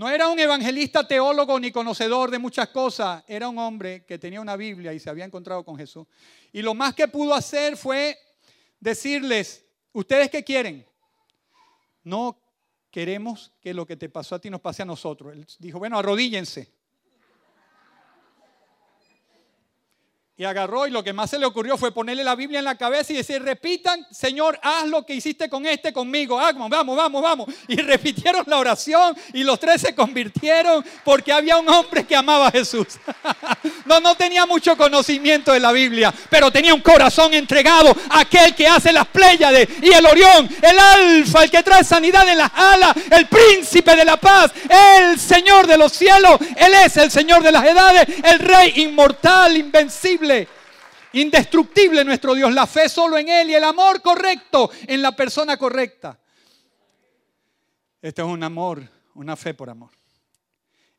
[0.05, 3.25] era un evangelista, teólogo ni conocedor de muchas cosas.
[3.27, 6.07] Era un hombre que tenía una Biblia y se había encontrado con Jesús.
[6.53, 8.19] Y lo más que pudo hacer fue
[8.79, 10.87] decirles, ¿ustedes qué quieren?
[12.03, 12.39] No
[12.91, 15.33] queremos que lo que te pasó a ti nos pase a nosotros.
[15.33, 16.76] Él dijo, bueno, arrodíllense.
[20.39, 22.75] Y agarró y lo que más se le ocurrió fue ponerle la Biblia en la
[22.75, 26.37] cabeza y decir, repitan, Señor, haz lo que hiciste con este conmigo.
[26.37, 27.49] Vamos, vamos, vamos, vamos.
[27.69, 32.49] Y repitieron la oración y los tres se convirtieron porque había un hombre que amaba
[32.49, 32.87] a Jesús.
[33.85, 38.53] No, no tenía mucho conocimiento de la Biblia, pero tenía un corazón entregado a aquel
[38.53, 42.51] que hace las Pléyades y el Orión, el Alfa, el que trae sanidad en las
[42.53, 46.39] alas, el príncipe de la paz, el Señor de los cielos.
[46.57, 50.26] Él es el Señor de las edades, el Rey inmortal, invencible.
[51.13, 55.57] Indestructible nuestro Dios, la fe solo en Él y el amor correcto en la persona
[55.57, 56.19] correcta.
[58.03, 59.91] Este es un amor, una fe por amor.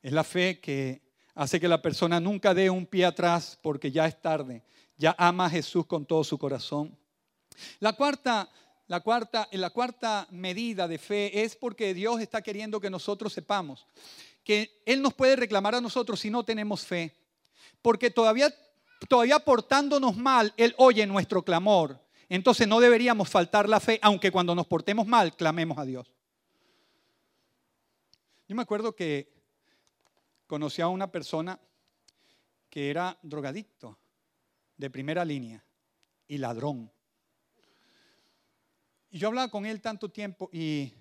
[0.02, 1.02] Es la fe que
[1.36, 4.64] hace que la persona nunca dé un pie atrás porque ya es tarde.
[4.98, 6.98] Ya ama a Jesús con todo su corazón.
[7.80, 8.50] La cuarta,
[8.88, 13.86] la cuarta, la cuarta medida de fe es porque Dios está queriendo que nosotros sepamos
[14.48, 17.14] que Él nos puede reclamar a nosotros si no tenemos fe.
[17.82, 18.50] Porque todavía,
[19.08, 22.00] todavía portándonos mal, Él oye nuestro clamor.
[22.30, 26.14] Entonces no deberíamos faltar la fe, aunque cuando nos portemos mal, clamemos a Dios.
[28.48, 29.34] Yo me acuerdo que
[30.46, 31.60] conocí a una persona
[32.70, 33.98] que era drogadicto
[34.76, 35.64] de primera línea
[36.28, 36.92] y ladrón.
[39.10, 40.94] Y yo hablaba con él tanto tiempo y,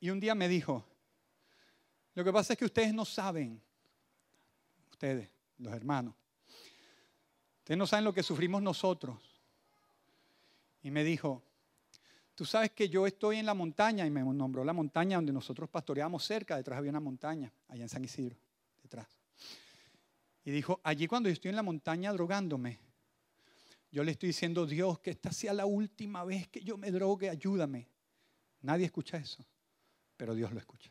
[0.00, 0.84] y un día me dijo,
[2.14, 3.62] lo que pasa es que ustedes no saben,
[4.90, 6.14] ustedes, los hermanos,
[7.68, 9.18] ustedes no saben lo que sufrimos nosotros.
[10.82, 11.42] Y me dijo,
[12.34, 15.68] tú sabes que yo estoy en la montaña y me nombró la montaña donde nosotros
[15.68, 18.38] pastoreamos cerca, detrás había una montaña, allá en San Isidro,
[18.82, 19.06] detrás.
[20.46, 22.78] Y dijo, allí cuando yo estoy en la montaña drogándome,
[23.92, 27.28] yo le estoy diciendo, Dios, que esta sea la última vez que yo me drogue,
[27.28, 27.86] ayúdame.
[28.62, 29.44] Nadie escucha eso,
[30.16, 30.90] pero Dios lo escucha.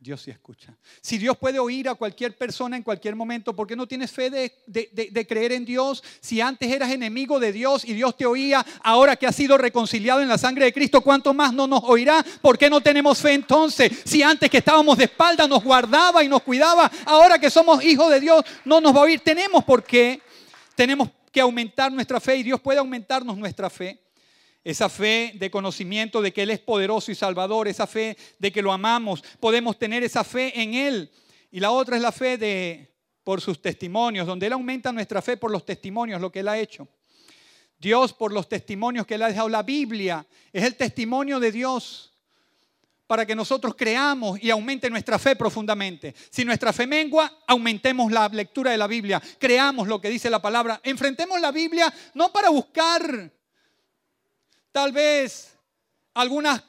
[0.00, 0.74] Dios sí escucha.
[1.02, 4.30] Si Dios puede oír a cualquier persona en cualquier momento, ¿por qué no tienes fe
[4.30, 6.02] de, creer en Dios?
[6.22, 10.22] Si antes eras enemigo de Dios y Dios te oía, ahora que has sido reconciliado
[10.22, 12.24] en la sangre de Cristo, ¿cuánto más no nos oirá?
[12.40, 13.92] ¿Por qué no tenemos fe entonces?
[14.06, 18.10] Si antes que estábamos de espalda nos guardaba y nos cuidaba, ahora que somos hijos
[18.10, 19.20] de Dios no nos va a oír.
[19.20, 20.22] Tenemos por qué,
[20.74, 24.00] tenemos que aumentar nuestra fe y Dios puede aumentarnos nuestra fe
[24.62, 28.62] esa fe de conocimiento de que Él es poderoso y salvador, esa fe de que
[28.62, 31.10] lo amamos, podemos tener esa fe en Él.
[31.50, 32.94] Y la otra es la fe de
[33.24, 36.58] por sus testimonios, donde Él aumenta nuestra fe por los testimonios, lo que Él ha
[36.58, 36.88] hecho.
[37.78, 39.48] Dios por los testimonios que Él ha dejado.
[39.48, 42.12] La Biblia es el testimonio de Dios
[43.06, 46.14] para que nosotros creamos y aumente nuestra fe profundamente.
[46.30, 50.40] Si nuestra fe mengua, aumentemos la lectura de la Biblia, creamos lo que dice la
[50.40, 53.32] palabra, enfrentemos la Biblia no para buscar
[54.72, 55.56] tal vez
[56.14, 56.62] algunos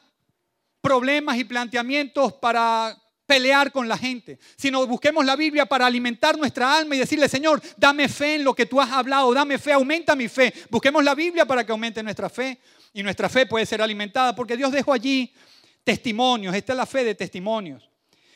[0.80, 6.76] problemas y planteamientos para pelear con la gente, sino busquemos la Biblia para alimentar nuestra
[6.76, 10.14] alma y decirle, Señor, dame fe en lo que tú has hablado, dame fe, aumenta
[10.14, 10.52] mi fe.
[10.68, 12.58] Busquemos la Biblia para que aumente nuestra fe
[12.92, 15.32] y nuestra fe puede ser alimentada porque Dios dejó allí
[15.84, 17.88] testimonios, esta es la fe de testimonios.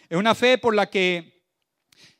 [0.08, 1.35] Es una fe por la que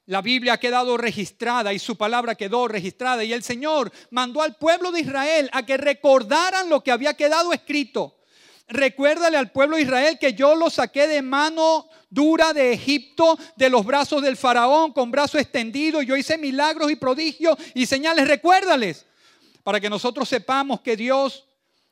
[0.07, 3.25] la Biblia ha quedado registrada y su palabra quedó registrada.
[3.25, 7.53] Y el Señor mandó al pueblo de Israel a que recordaran lo que había quedado
[7.53, 8.17] escrito.
[8.69, 13.69] Recuérdale al pueblo de Israel que yo lo saqué de mano dura de Egipto, de
[13.69, 16.03] los brazos del faraón, con brazo extendido.
[16.03, 18.29] Yo hice milagros y prodigios y señales.
[18.29, 19.07] Recuérdales
[19.65, 21.46] para que nosotros sepamos que Dios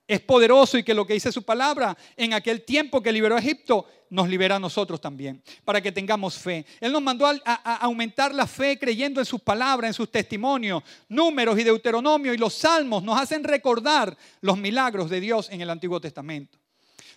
[0.07, 3.41] es poderoso y que lo que dice su palabra en aquel tiempo que liberó a
[3.41, 6.65] Egipto nos libera a nosotros también, para que tengamos fe.
[6.81, 11.59] Él nos mandó a, aumentar la fe creyendo en sus palabras, en sus testimonios, números
[11.59, 16.01] y deuteronomio y los salmos nos hacen recordar los milagros de Dios en el Antiguo
[16.01, 16.59] Testamento.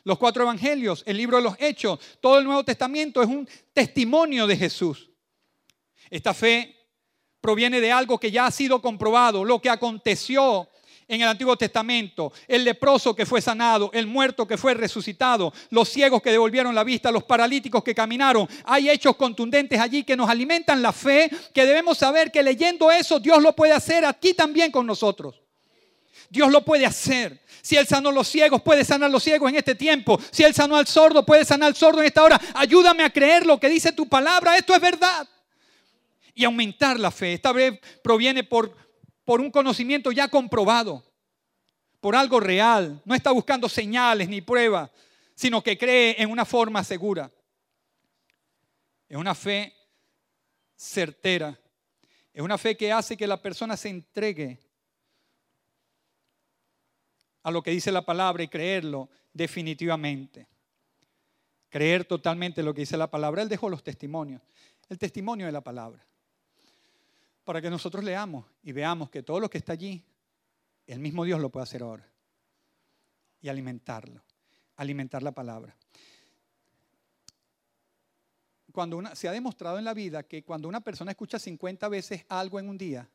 [0.03, 4.47] Los cuatro evangelios, el libro de los hechos, todo el Nuevo Testamento es un testimonio
[4.47, 5.09] de Jesús.
[6.09, 6.73] Esta fe
[7.41, 10.69] proviene de algo que ya ha sido comprobado, lo que aconteció
[11.07, 15.87] en el Antiguo Testamento, el leproso que fue sanado, el muerto que fue resucitado, los
[15.87, 18.47] ciegos que devolvieron la vista, los paralíticos que caminaron.
[18.65, 23.19] Hay hechos contundentes allí que nos alimentan la fe, que debemos saber que leyendo eso
[23.19, 25.41] Dios lo puede hacer aquí también con nosotros.
[26.29, 27.41] Dios lo puede hacer.
[27.61, 30.19] Si Él sanó los ciegos, puede sanar los ciegos en este tiempo.
[30.31, 32.39] Si Él sanó al sordo, puede sanar al sordo en esta hora.
[32.53, 34.57] Ayúdame a creer lo que dice tu palabra.
[34.57, 35.27] Esto es verdad.
[36.35, 37.33] Y aumentar la fe.
[37.33, 38.75] Esta vez proviene por
[39.27, 41.03] por un conocimiento ya comprobado,
[41.99, 43.01] por algo real.
[43.03, 44.89] No está buscando señales ni pruebas,
[45.35, 47.29] sino que cree en una forma segura.
[49.09, 49.73] Es una fe
[50.77, 51.59] certera.
[52.33, 54.61] Es una fe que hace que la persona se entregue
[57.43, 60.47] a lo que dice la palabra y creerlo definitivamente.
[61.67, 63.41] Creer totalmente lo que dice la palabra.
[63.41, 64.41] Él dejó los testimonios.
[64.87, 66.07] El testimonio de la palabra
[67.47, 70.03] para que nosotros leamos y veamos que todo lo que está allí,
[70.85, 72.05] el mismo Dios lo puede hacer ahora.
[73.39, 74.21] Y alimentarlo,
[74.75, 75.73] alimentar la palabra.
[78.73, 82.25] cuando una, se ha demostrado en la vida que cuando una persona escucha 50 veces
[82.27, 83.09] algo en un día,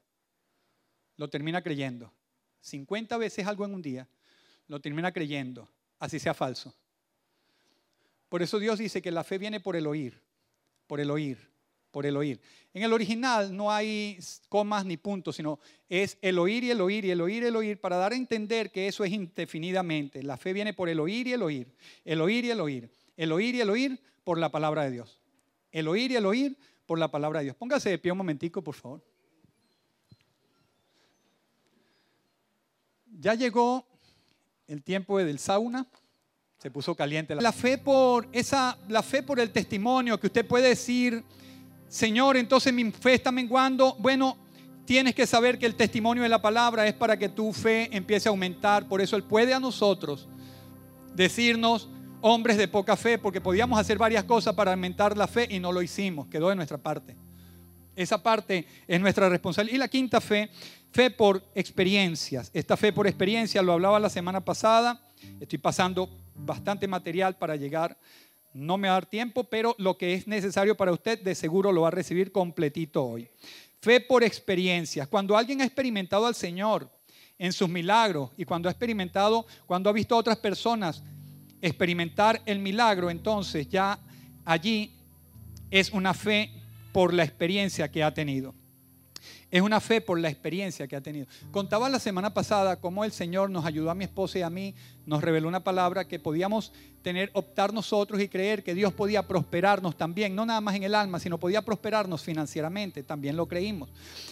[1.18, 2.10] lo termina creyendo.
[2.62, 4.08] 50 veces algo en un día,
[4.66, 5.68] lo termina creyendo,
[5.98, 6.74] así sea falso.
[8.30, 10.22] Por eso Dios dice que la fe viene por el oír,
[10.86, 11.51] por el oír,
[11.92, 12.40] por el oír.
[12.74, 14.18] En el original no hay
[14.48, 17.54] comas ni puntos, sino es el oír y el oír y el oír y el
[17.54, 20.22] oír para dar a entender que eso es indefinidamente.
[20.22, 21.68] La fe viene por el oír y el oír,
[22.04, 25.20] el oír y el oír, el oír y el oír por la palabra de Dios.
[25.70, 27.56] El oír y el oír por la palabra de Dios.
[27.56, 29.04] Póngase de pie un momentico, por favor.
[33.20, 33.86] Ya llegó
[34.66, 35.86] el tiempo del sauna.
[36.58, 37.34] Se puso caliente.
[37.34, 41.24] La fe por esa, la fe por el testimonio que usted puede decir,
[41.92, 43.94] Señor, entonces mi fe está menguando.
[43.98, 44.38] Bueno,
[44.86, 48.30] tienes que saber que el testimonio de la palabra es para que tu fe empiece
[48.30, 48.88] a aumentar.
[48.88, 50.26] Por eso Él puede a nosotros
[51.14, 51.90] decirnos,
[52.22, 55.70] hombres de poca fe, porque podíamos hacer varias cosas para aumentar la fe y no
[55.70, 57.14] lo hicimos, quedó de nuestra parte.
[57.94, 59.76] Esa parte es nuestra responsabilidad.
[59.76, 60.48] Y la quinta fe,
[60.92, 62.50] fe por experiencias.
[62.54, 64.98] Esta fe por experiencia lo hablaba la semana pasada.
[65.38, 67.98] Estoy pasando bastante material para llegar.
[68.54, 71.72] No me va a dar tiempo, pero lo que es necesario para usted de seguro
[71.72, 73.28] lo va a recibir completito hoy.
[73.80, 75.08] Fe por experiencias.
[75.08, 76.90] Cuando alguien ha experimentado al Señor
[77.38, 81.02] en sus milagros y cuando ha experimentado, cuando ha visto a otras personas
[81.60, 83.98] experimentar el milagro, entonces ya
[84.44, 84.92] allí
[85.70, 86.50] es una fe
[86.92, 88.54] por la experiencia que ha tenido.
[89.52, 91.26] Es una fe por la experiencia que ha tenido.
[91.50, 94.74] Contaba la semana pasada cómo el Señor nos ayudó a mi esposa y a mí,
[95.04, 96.72] nos reveló una palabra que podíamos
[97.02, 100.94] tener, optar nosotros y creer que Dios podía prosperarnos también, no nada más en el
[100.94, 103.90] alma, sino podía prosperarnos financieramente, también lo creímos.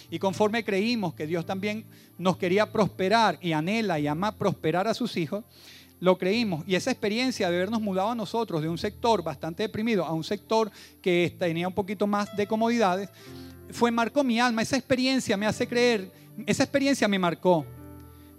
[0.09, 1.85] Y conforme creímos que Dios también
[2.17, 5.43] nos quería prosperar y anhela y ama prosperar a sus hijos,
[5.99, 6.63] lo creímos.
[6.65, 10.23] Y esa experiencia de habernos mudado a nosotros de un sector bastante deprimido a un
[10.23, 13.09] sector que tenía un poquito más de comodidades,
[13.71, 14.61] fue marcó mi alma.
[14.61, 16.11] Esa experiencia me hace creer,
[16.45, 17.65] esa experiencia me marcó.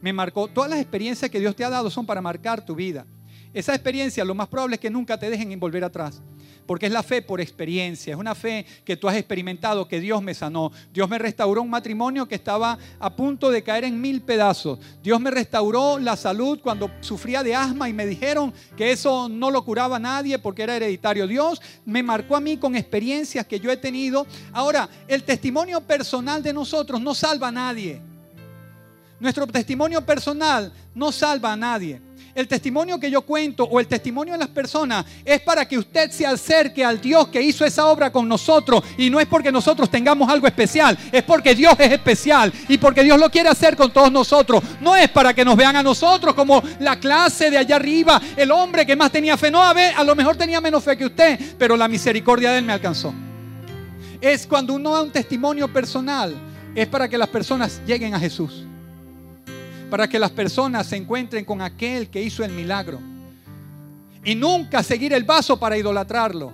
[0.00, 0.48] Me marcó.
[0.48, 3.06] Todas las experiencias que Dios te ha dado son para marcar tu vida.
[3.54, 6.22] Esa experiencia lo más probable es que nunca te dejen volver atrás.
[6.66, 10.22] Porque es la fe por experiencia, es una fe que tú has experimentado, que Dios
[10.22, 10.72] me sanó.
[10.92, 14.78] Dios me restauró un matrimonio que estaba a punto de caer en mil pedazos.
[15.02, 19.50] Dios me restauró la salud cuando sufría de asma y me dijeron que eso no
[19.50, 21.26] lo curaba nadie porque era hereditario.
[21.26, 24.26] Dios me marcó a mí con experiencias que yo he tenido.
[24.52, 28.00] Ahora, el testimonio personal de nosotros no salva a nadie.
[29.20, 32.00] Nuestro testimonio personal no salva a nadie.
[32.34, 36.10] El testimonio que yo cuento o el testimonio de las personas es para que usted
[36.10, 38.82] se acerque al Dios que hizo esa obra con nosotros.
[38.96, 43.02] Y no es porque nosotros tengamos algo especial, es porque Dios es especial y porque
[43.02, 44.62] Dios lo quiere hacer con todos nosotros.
[44.80, 48.50] No es para que nos vean a nosotros como la clase de allá arriba, el
[48.50, 49.50] hombre que más tenía fe.
[49.50, 52.58] No, a ver, a lo mejor tenía menos fe que usted, pero la misericordia de
[52.58, 53.12] Él me alcanzó.
[54.22, 56.34] Es cuando uno da un testimonio personal,
[56.74, 58.64] es para que las personas lleguen a Jesús
[59.92, 62.98] para que las personas se encuentren con aquel que hizo el milagro.
[64.24, 66.50] Y nunca seguir el vaso para idolatrarlo.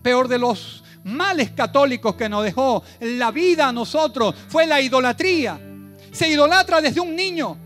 [0.00, 5.60] Peor de los males católicos que nos dejó la vida a nosotros fue la idolatría.
[6.12, 7.56] Se idolatra desde un niño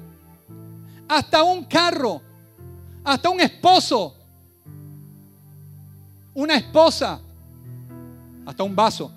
[1.07, 2.22] hasta un carro,
[3.05, 4.16] hasta un esposo,
[6.32, 7.20] una esposa,
[8.46, 9.12] hasta un vaso,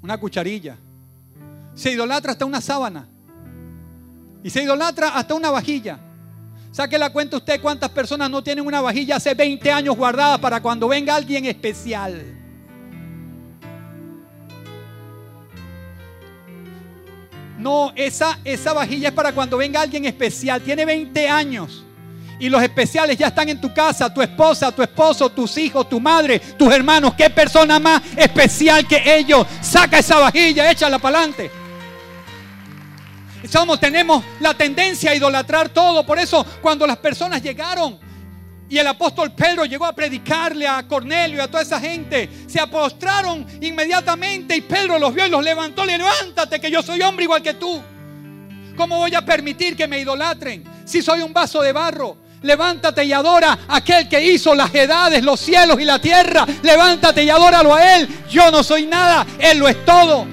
[0.00, 0.78] una cucharilla.
[1.74, 3.08] Se idolatra hasta una sábana.
[4.42, 5.98] Y se idolatra hasta una vajilla.
[6.72, 10.60] Saque la cuenta usted cuántas personas no tienen una vajilla hace 20 años guardada para
[10.60, 12.24] cuando venga alguien especial.
[17.58, 20.62] No, esa, esa vajilla es para cuando venga alguien especial.
[20.62, 21.84] Tiene 20 años.
[22.40, 26.00] Y los especiales ya están en tu casa, tu esposa, tu esposo, tus hijos, tu
[26.00, 27.14] madre, tus hermanos.
[27.14, 29.46] ¿Qué persona más especial que ellos?
[29.60, 31.61] Saca esa vajilla, échala para adelante.
[33.48, 36.04] Somos, tenemos la tendencia a idolatrar todo.
[36.06, 37.98] Por eso cuando las personas llegaron
[38.68, 42.58] y el apóstol Pedro llegó a predicarle a Cornelio y a toda esa gente, se
[42.58, 45.84] apostraron inmediatamente y Pedro los vio y los levantó.
[45.84, 47.82] Le levántate que yo soy hombre igual que tú.
[48.76, 52.16] ¿Cómo voy a permitir que me idolatren si soy un vaso de barro?
[52.40, 56.46] Levántate y adora a aquel que hizo las edades, los cielos y la tierra.
[56.62, 58.08] Levántate y adóralo a Él.
[58.30, 60.26] Yo no soy nada, Él lo es todo.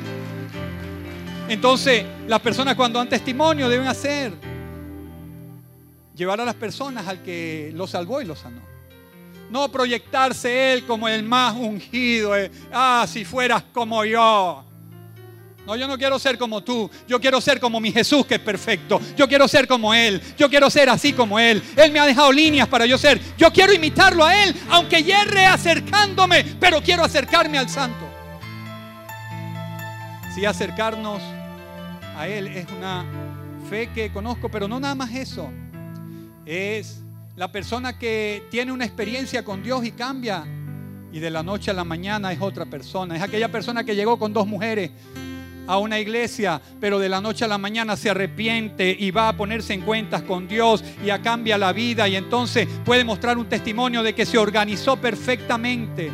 [1.49, 4.31] Entonces, las personas cuando dan testimonio deben hacer
[6.15, 8.61] llevar a las personas al que lo salvó y lo sanó.
[9.49, 12.37] No proyectarse él como el más ungido.
[12.37, 14.63] Eh, ah, si fueras como yo.
[15.65, 16.87] No, yo no quiero ser como tú.
[17.07, 19.01] Yo quiero ser como mi Jesús que es perfecto.
[19.17, 20.21] Yo quiero ser como Él.
[20.37, 21.63] Yo quiero ser así como Él.
[21.75, 23.19] Él me ha dejado líneas para yo ser.
[23.39, 28.05] Yo quiero imitarlo a Él, aunque hierre acercándome, pero quiero acercarme al Santo.
[30.35, 31.38] Si acercarnos
[32.19, 33.05] a Él es una
[33.69, 35.49] fe que conozco, pero no nada más eso.
[36.45, 37.01] Es
[37.37, 40.43] la persona que tiene una experiencia con Dios y cambia
[41.13, 43.15] y de la noche a la mañana es otra persona.
[43.15, 44.91] Es aquella persona que llegó con dos mujeres
[45.65, 49.37] a una iglesia, pero de la noche a la mañana se arrepiente y va a
[49.37, 53.47] ponerse en cuentas con Dios y a cambia la vida y entonces puede mostrar un
[53.47, 56.11] testimonio de que se organizó perfectamente.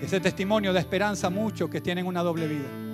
[0.00, 2.89] Ese testimonio da esperanza a muchos que tienen una doble vida.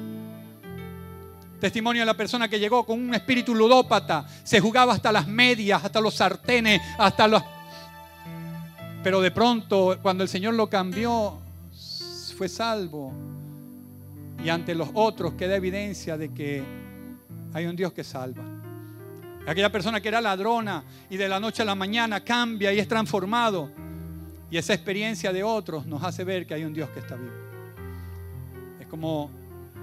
[1.66, 5.84] Testimonio de la persona que llegó con un espíritu ludópata, se jugaba hasta las medias,
[5.84, 7.42] hasta los sartenes, hasta los...
[9.02, 11.40] Pero de pronto, cuando el Señor lo cambió,
[12.38, 13.12] fue salvo
[14.44, 16.62] y ante los otros queda evidencia de que
[17.52, 18.44] hay un Dios que salva.
[19.44, 22.86] Aquella persona que era ladrona y de la noche a la mañana cambia y es
[22.86, 23.72] transformado.
[24.52, 27.34] Y esa experiencia de otros nos hace ver que hay un Dios que está vivo.
[28.78, 29.32] Es como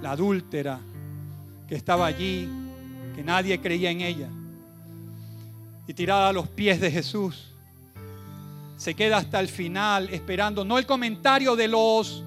[0.01, 0.79] la adúltera
[1.67, 2.49] que estaba allí,
[3.15, 4.29] que nadie creía en ella.
[5.87, 7.53] Y tirada a los pies de Jesús,
[8.77, 12.23] se queda hasta el final esperando, no el comentario de los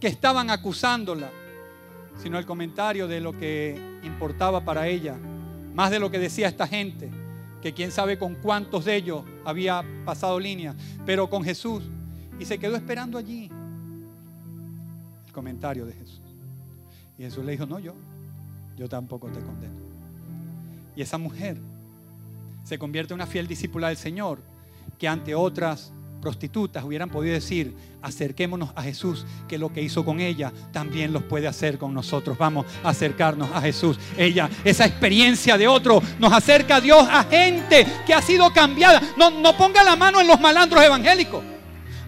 [0.00, 1.30] que estaban acusándola,
[2.16, 5.16] sino el comentario de lo que importaba para ella,
[5.74, 7.10] más de lo que decía esta gente,
[7.60, 10.74] que quién sabe con cuántos de ellos había pasado línea,
[11.04, 11.84] pero con Jesús.
[12.38, 13.50] Y se quedó esperando allí
[15.26, 16.19] el comentario de Jesús.
[17.20, 17.92] Y Jesús le dijo, no, yo,
[18.78, 19.74] yo tampoco te condeno.
[20.96, 21.58] Y esa mujer
[22.64, 24.38] se convierte en una fiel discípula del Señor,
[24.98, 25.92] que ante otras
[26.22, 31.22] prostitutas hubieran podido decir, acerquémonos a Jesús, que lo que hizo con ella también los
[31.24, 32.38] puede hacer con nosotros.
[32.38, 33.98] Vamos a acercarnos a Jesús.
[34.16, 39.02] Ella, esa experiencia de otro, nos acerca a Dios, a gente que ha sido cambiada.
[39.18, 41.44] No, no ponga la mano en los malandros evangélicos.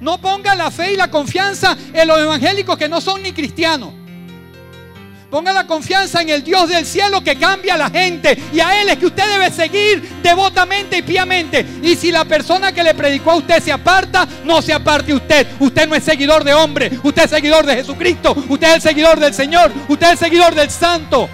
[0.00, 4.00] No ponga la fe y la confianza en los evangélicos que no son ni cristianos.
[5.32, 8.36] Ponga la confianza en el Dios del cielo que cambia a la gente.
[8.52, 11.66] Y a Él es que usted debe seguir devotamente y piamente.
[11.82, 15.46] Y si la persona que le predicó a usted se aparta, no se aparte usted.
[15.58, 16.90] Usted no es seguidor de hombre.
[17.02, 18.36] Usted es seguidor de Jesucristo.
[18.46, 19.72] Usted es el seguidor del Señor.
[19.88, 21.30] Usted es el seguidor del Santo.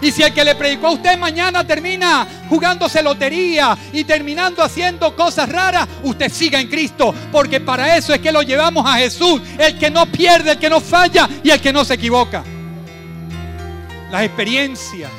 [0.00, 5.14] Y si el que le predicó a usted mañana termina jugándose lotería y terminando haciendo
[5.16, 9.40] cosas raras, usted siga en Cristo, porque para eso es que lo llevamos a Jesús,
[9.58, 12.44] el que no pierde, el que no falla y el que no se equivoca.
[14.10, 15.10] Las experiencias,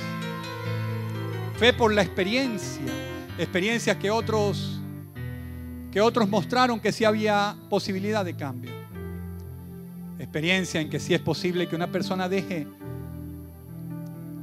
[1.59, 2.81] fe por la experiencia,
[3.37, 4.79] experiencias que otros
[5.91, 8.71] que otros mostraron que sí había posibilidad de cambio.
[10.19, 12.67] Experiencia en que sí es posible que una persona deje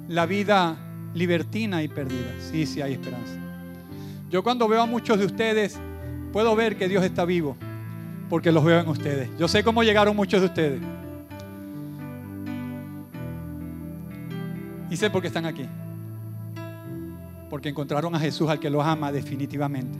[0.09, 0.76] la vida
[1.14, 2.32] libertina y perdida.
[2.40, 3.34] Sí, sí hay esperanza.
[4.30, 5.78] Yo cuando veo a muchos de ustedes,
[6.32, 7.57] puedo ver que Dios está vivo,
[8.28, 9.30] porque los veo en ustedes.
[9.38, 10.80] Yo sé cómo llegaron muchos de ustedes.
[14.90, 15.66] Y sé por qué están aquí.
[17.50, 19.98] Porque encontraron a Jesús al que los ama definitivamente.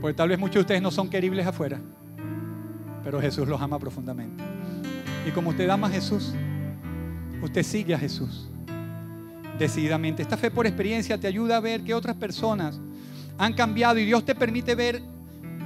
[0.00, 1.80] Porque tal vez muchos de ustedes no son queribles afuera,
[3.04, 4.42] pero Jesús los ama profundamente.
[5.26, 6.34] Y como usted ama a Jesús,
[7.40, 8.51] usted sigue a Jesús
[9.58, 10.22] decididamente.
[10.22, 12.78] Esta fe por experiencia te ayuda a ver que otras personas
[13.38, 15.02] han cambiado y Dios te permite ver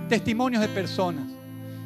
[0.09, 1.25] testimonios de personas.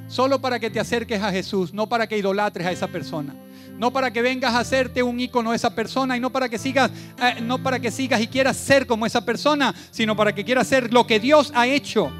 [0.08, 3.34] Solo para que te acerques a Jesús, no para que idolatres a esa persona.
[3.78, 6.58] No para que vengas a hacerte un icono de esa persona y no para que
[6.58, 6.90] sigas,
[7.22, 10.66] eh, no para que sigas y quieras ser como esa persona, sino para que quieras
[10.66, 12.10] ser lo que Dios ha hecho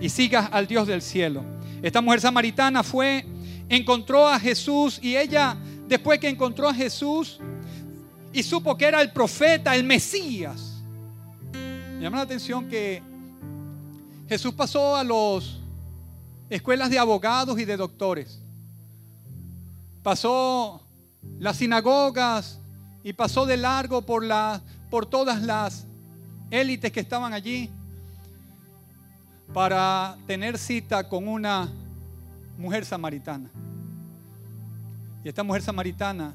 [0.00, 1.42] y sigas al Dios del cielo.
[1.82, 3.24] Esta mujer samaritana fue,
[3.68, 5.56] encontró a Jesús y ella,
[5.88, 7.40] después que encontró a Jesús,
[8.32, 10.82] y supo que era el profeta, el Mesías.
[11.52, 13.02] Me llama la atención que
[14.28, 15.58] Jesús pasó a las
[16.50, 18.40] escuelas de abogados y de doctores.
[20.02, 20.82] Pasó
[21.38, 22.60] las sinagogas
[23.02, 24.24] y pasó de largo por,
[24.90, 25.86] por todas las
[26.50, 27.70] élites que estaban allí
[29.52, 31.68] para tener cita con una
[32.58, 33.50] mujer samaritana.
[35.24, 36.34] Y esta mujer samaritana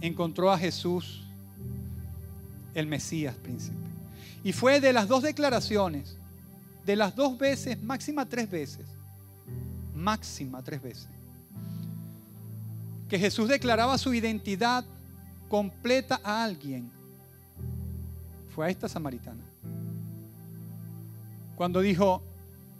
[0.00, 1.24] encontró a Jesús,
[2.74, 3.76] el Mesías príncipe.
[4.44, 6.16] Y fue de las dos declaraciones,
[6.84, 8.86] de las dos veces, máxima tres veces,
[9.94, 11.08] máxima tres veces,
[13.08, 14.84] que Jesús declaraba su identidad
[15.48, 16.90] completa a alguien,
[18.54, 19.42] fue a esta samaritana.
[21.56, 22.22] Cuando dijo,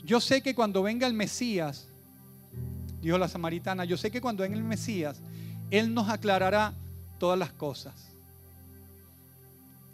[0.04, 1.88] yo sé que cuando venga el Mesías,
[3.02, 5.20] dijo la samaritana, yo sé que cuando venga el Mesías,
[5.70, 6.74] Él nos aclarará
[7.18, 8.14] todas las cosas.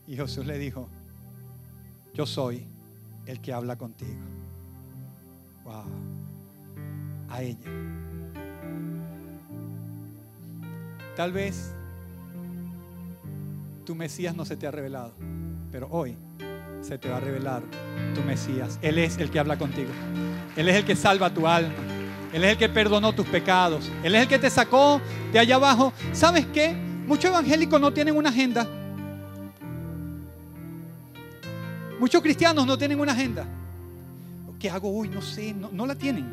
[0.07, 0.89] Y Jesús le dijo,
[2.13, 2.67] yo soy
[3.27, 4.21] el que habla contigo.
[5.65, 5.85] Wow.
[7.31, 7.71] A ella.
[11.17, 11.75] Tal vez
[13.85, 15.13] tu Mesías no se te ha revelado,
[15.71, 16.17] pero hoy
[16.83, 17.63] se te va a revelar
[18.15, 18.79] tu Mesías.
[18.83, 19.91] Él es el que habla contigo.
[20.57, 21.73] Él es el que salva tu alma.
[22.33, 23.91] Él es el que perdonó tus pecados.
[24.03, 25.01] Él es el que te sacó
[25.33, 25.93] de allá abajo.
[26.13, 26.77] ¿Sabes qué?
[27.07, 28.67] Muchos evangélicos no tienen una agenda.
[32.01, 33.47] Muchos cristianos no tienen una agenda.
[34.59, 35.09] ¿Qué hago hoy?
[35.09, 36.25] No sé, no, la tienen.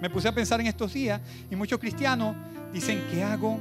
[0.00, 1.20] Me puse a pensar en estos días
[1.50, 2.34] y muchos cristianos
[2.72, 3.58] dicen, ¿qué hago?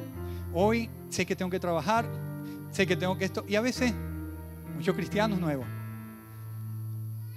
[0.53, 2.05] Hoy sé que tengo que trabajar,
[2.71, 3.43] sé que tengo que esto.
[3.47, 3.93] Y a veces,
[4.75, 5.65] muchos cristianos nuevos.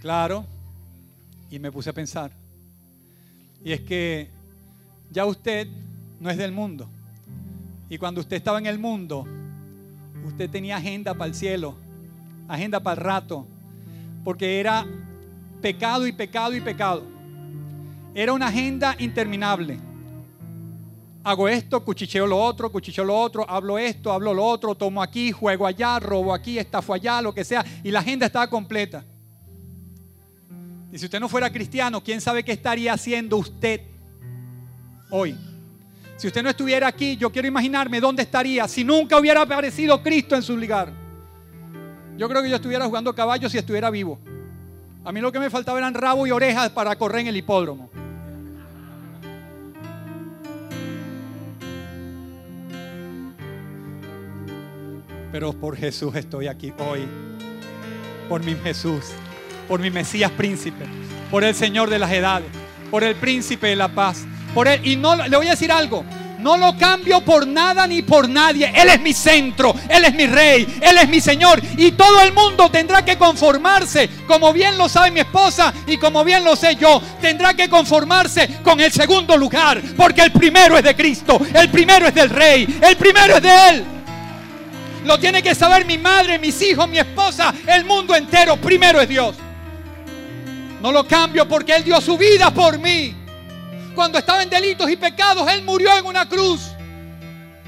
[0.01, 0.47] Claro.
[1.51, 2.31] Y me puse a pensar.
[3.64, 4.31] Y es que
[5.11, 5.66] ya usted
[6.20, 6.89] no es del mundo.
[7.89, 9.24] Y cuando usted estaba en el mundo,
[10.24, 11.76] usted tenía agenda para el cielo,
[12.49, 13.47] agenda para el rato,
[14.24, 14.84] porque era
[15.61, 17.05] pecado y pecado y pecado.
[18.14, 19.78] Era una agenda interminable.
[21.22, 25.32] Hago esto, cuchicheo lo otro, cuchicheo lo otro, hablo esto, hablo lo otro, tomo aquí,
[25.32, 27.64] juego allá, robo aquí, estafo allá, lo que sea.
[27.82, 29.05] Y la agenda estaba completa.
[30.93, 33.80] Y si usted no fuera cristiano, ¿quién sabe qué estaría haciendo usted
[35.11, 35.37] hoy?
[36.17, 40.35] Si usted no estuviera aquí, yo quiero imaginarme dónde estaría si nunca hubiera aparecido Cristo
[40.35, 40.91] en su lugar.
[42.17, 44.19] Yo creo que yo estuviera jugando caballo si estuviera vivo.
[45.05, 47.91] A mí lo que me faltaba eran rabo y orejas para correr en el hipódromo.
[55.31, 57.07] Pero por Jesús estoy aquí hoy.
[58.27, 59.12] Por mi Jesús.
[59.69, 60.87] Por mi Mesías príncipe.
[61.31, 62.49] Por el Señor de las edades.
[62.91, 64.27] Por el príncipe de la paz.
[64.57, 64.80] Por él.
[64.84, 66.02] Y no le voy a decir algo.
[66.38, 68.72] No lo cambio por nada ni por nadie.
[68.74, 71.61] Él es mi centro, Él es mi rey, Él es mi Señor.
[71.76, 76.24] Y todo el mundo tendrá que conformarse, como bien lo sabe mi esposa y como
[76.24, 79.82] bien lo sé yo, tendrá que conformarse con el segundo lugar.
[79.94, 83.68] Porque el primero es de Cristo, el primero es del rey, el primero es de
[83.68, 83.84] Él.
[85.04, 88.57] Lo tiene que saber mi madre, mis hijos, mi esposa, el mundo entero.
[88.57, 89.36] Primero es Dios.
[90.80, 93.16] No lo cambio porque Él dio su vida por mí
[93.97, 96.70] cuando estaba en delitos y pecados, Él murió en una cruz,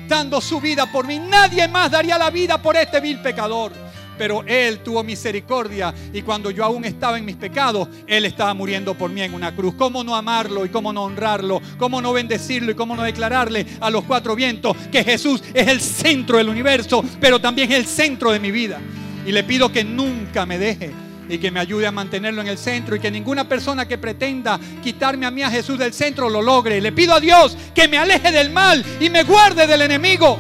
[0.07, 1.19] dando su vida por mí.
[1.19, 3.73] Nadie más daría la vida por este vil pecador.
[4.19, 8.95] Pero Él tuvo misericordia y cuando yo aún estaba en mis pecados, Él estaba muriendo
[8.95, 9.75] por mí en una cruz.
[9.75, 11.63] ¿Cómo no amarlo y cómo no honrarlo?
[11.79, 15.81] ¿Cómo no bendecirlo y cómo no declararle a los cuatro vientos que Jesús es el
[15.81, 18.81] centro del universo, pero también el centro de mi vida?
[19.25, 22.59] Y le pido que nunca me deje y que me ayude a mantenerlo en el
[22.59, 26.41] centro y que ninguna persona que pretenda quitarme a mí a Jesús del centro lo
[26.41, 26.81] logre.
[26.81, 30.39] Le pido a Dios que me aleje del mal y me guarde del enemigo.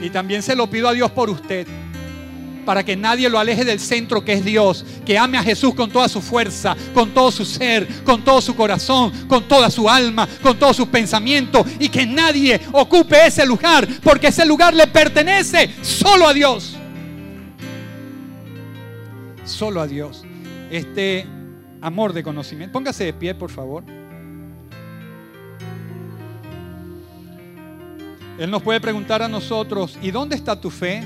[0.00, 1.66] Y también se lo pido a Dios por usted,
[2.64, 5.90] para que nadie lo aleje del centro que es Dios, que ame a Jesús con
[5.90, 10.26] toda su fuerza, con todo su ser, con todo su corazón, con toda su alma,
[10.42, 15.68] con todos sus pensamientos y que nadie ocupe ese lugar, porque ese lugar le pertenece
[15.82, 16.79] solo a Dios
[19.50, 20.24] solo a Dios.
[20.70, 21.26] Este
[21.80, 22.72] amor de conocimiento.
[22.72, 23.84] Póngase de pie, por favor.
[28.38, 31.02] Él nos puede preguntar a nosotros, ¿y dónde está tu fe?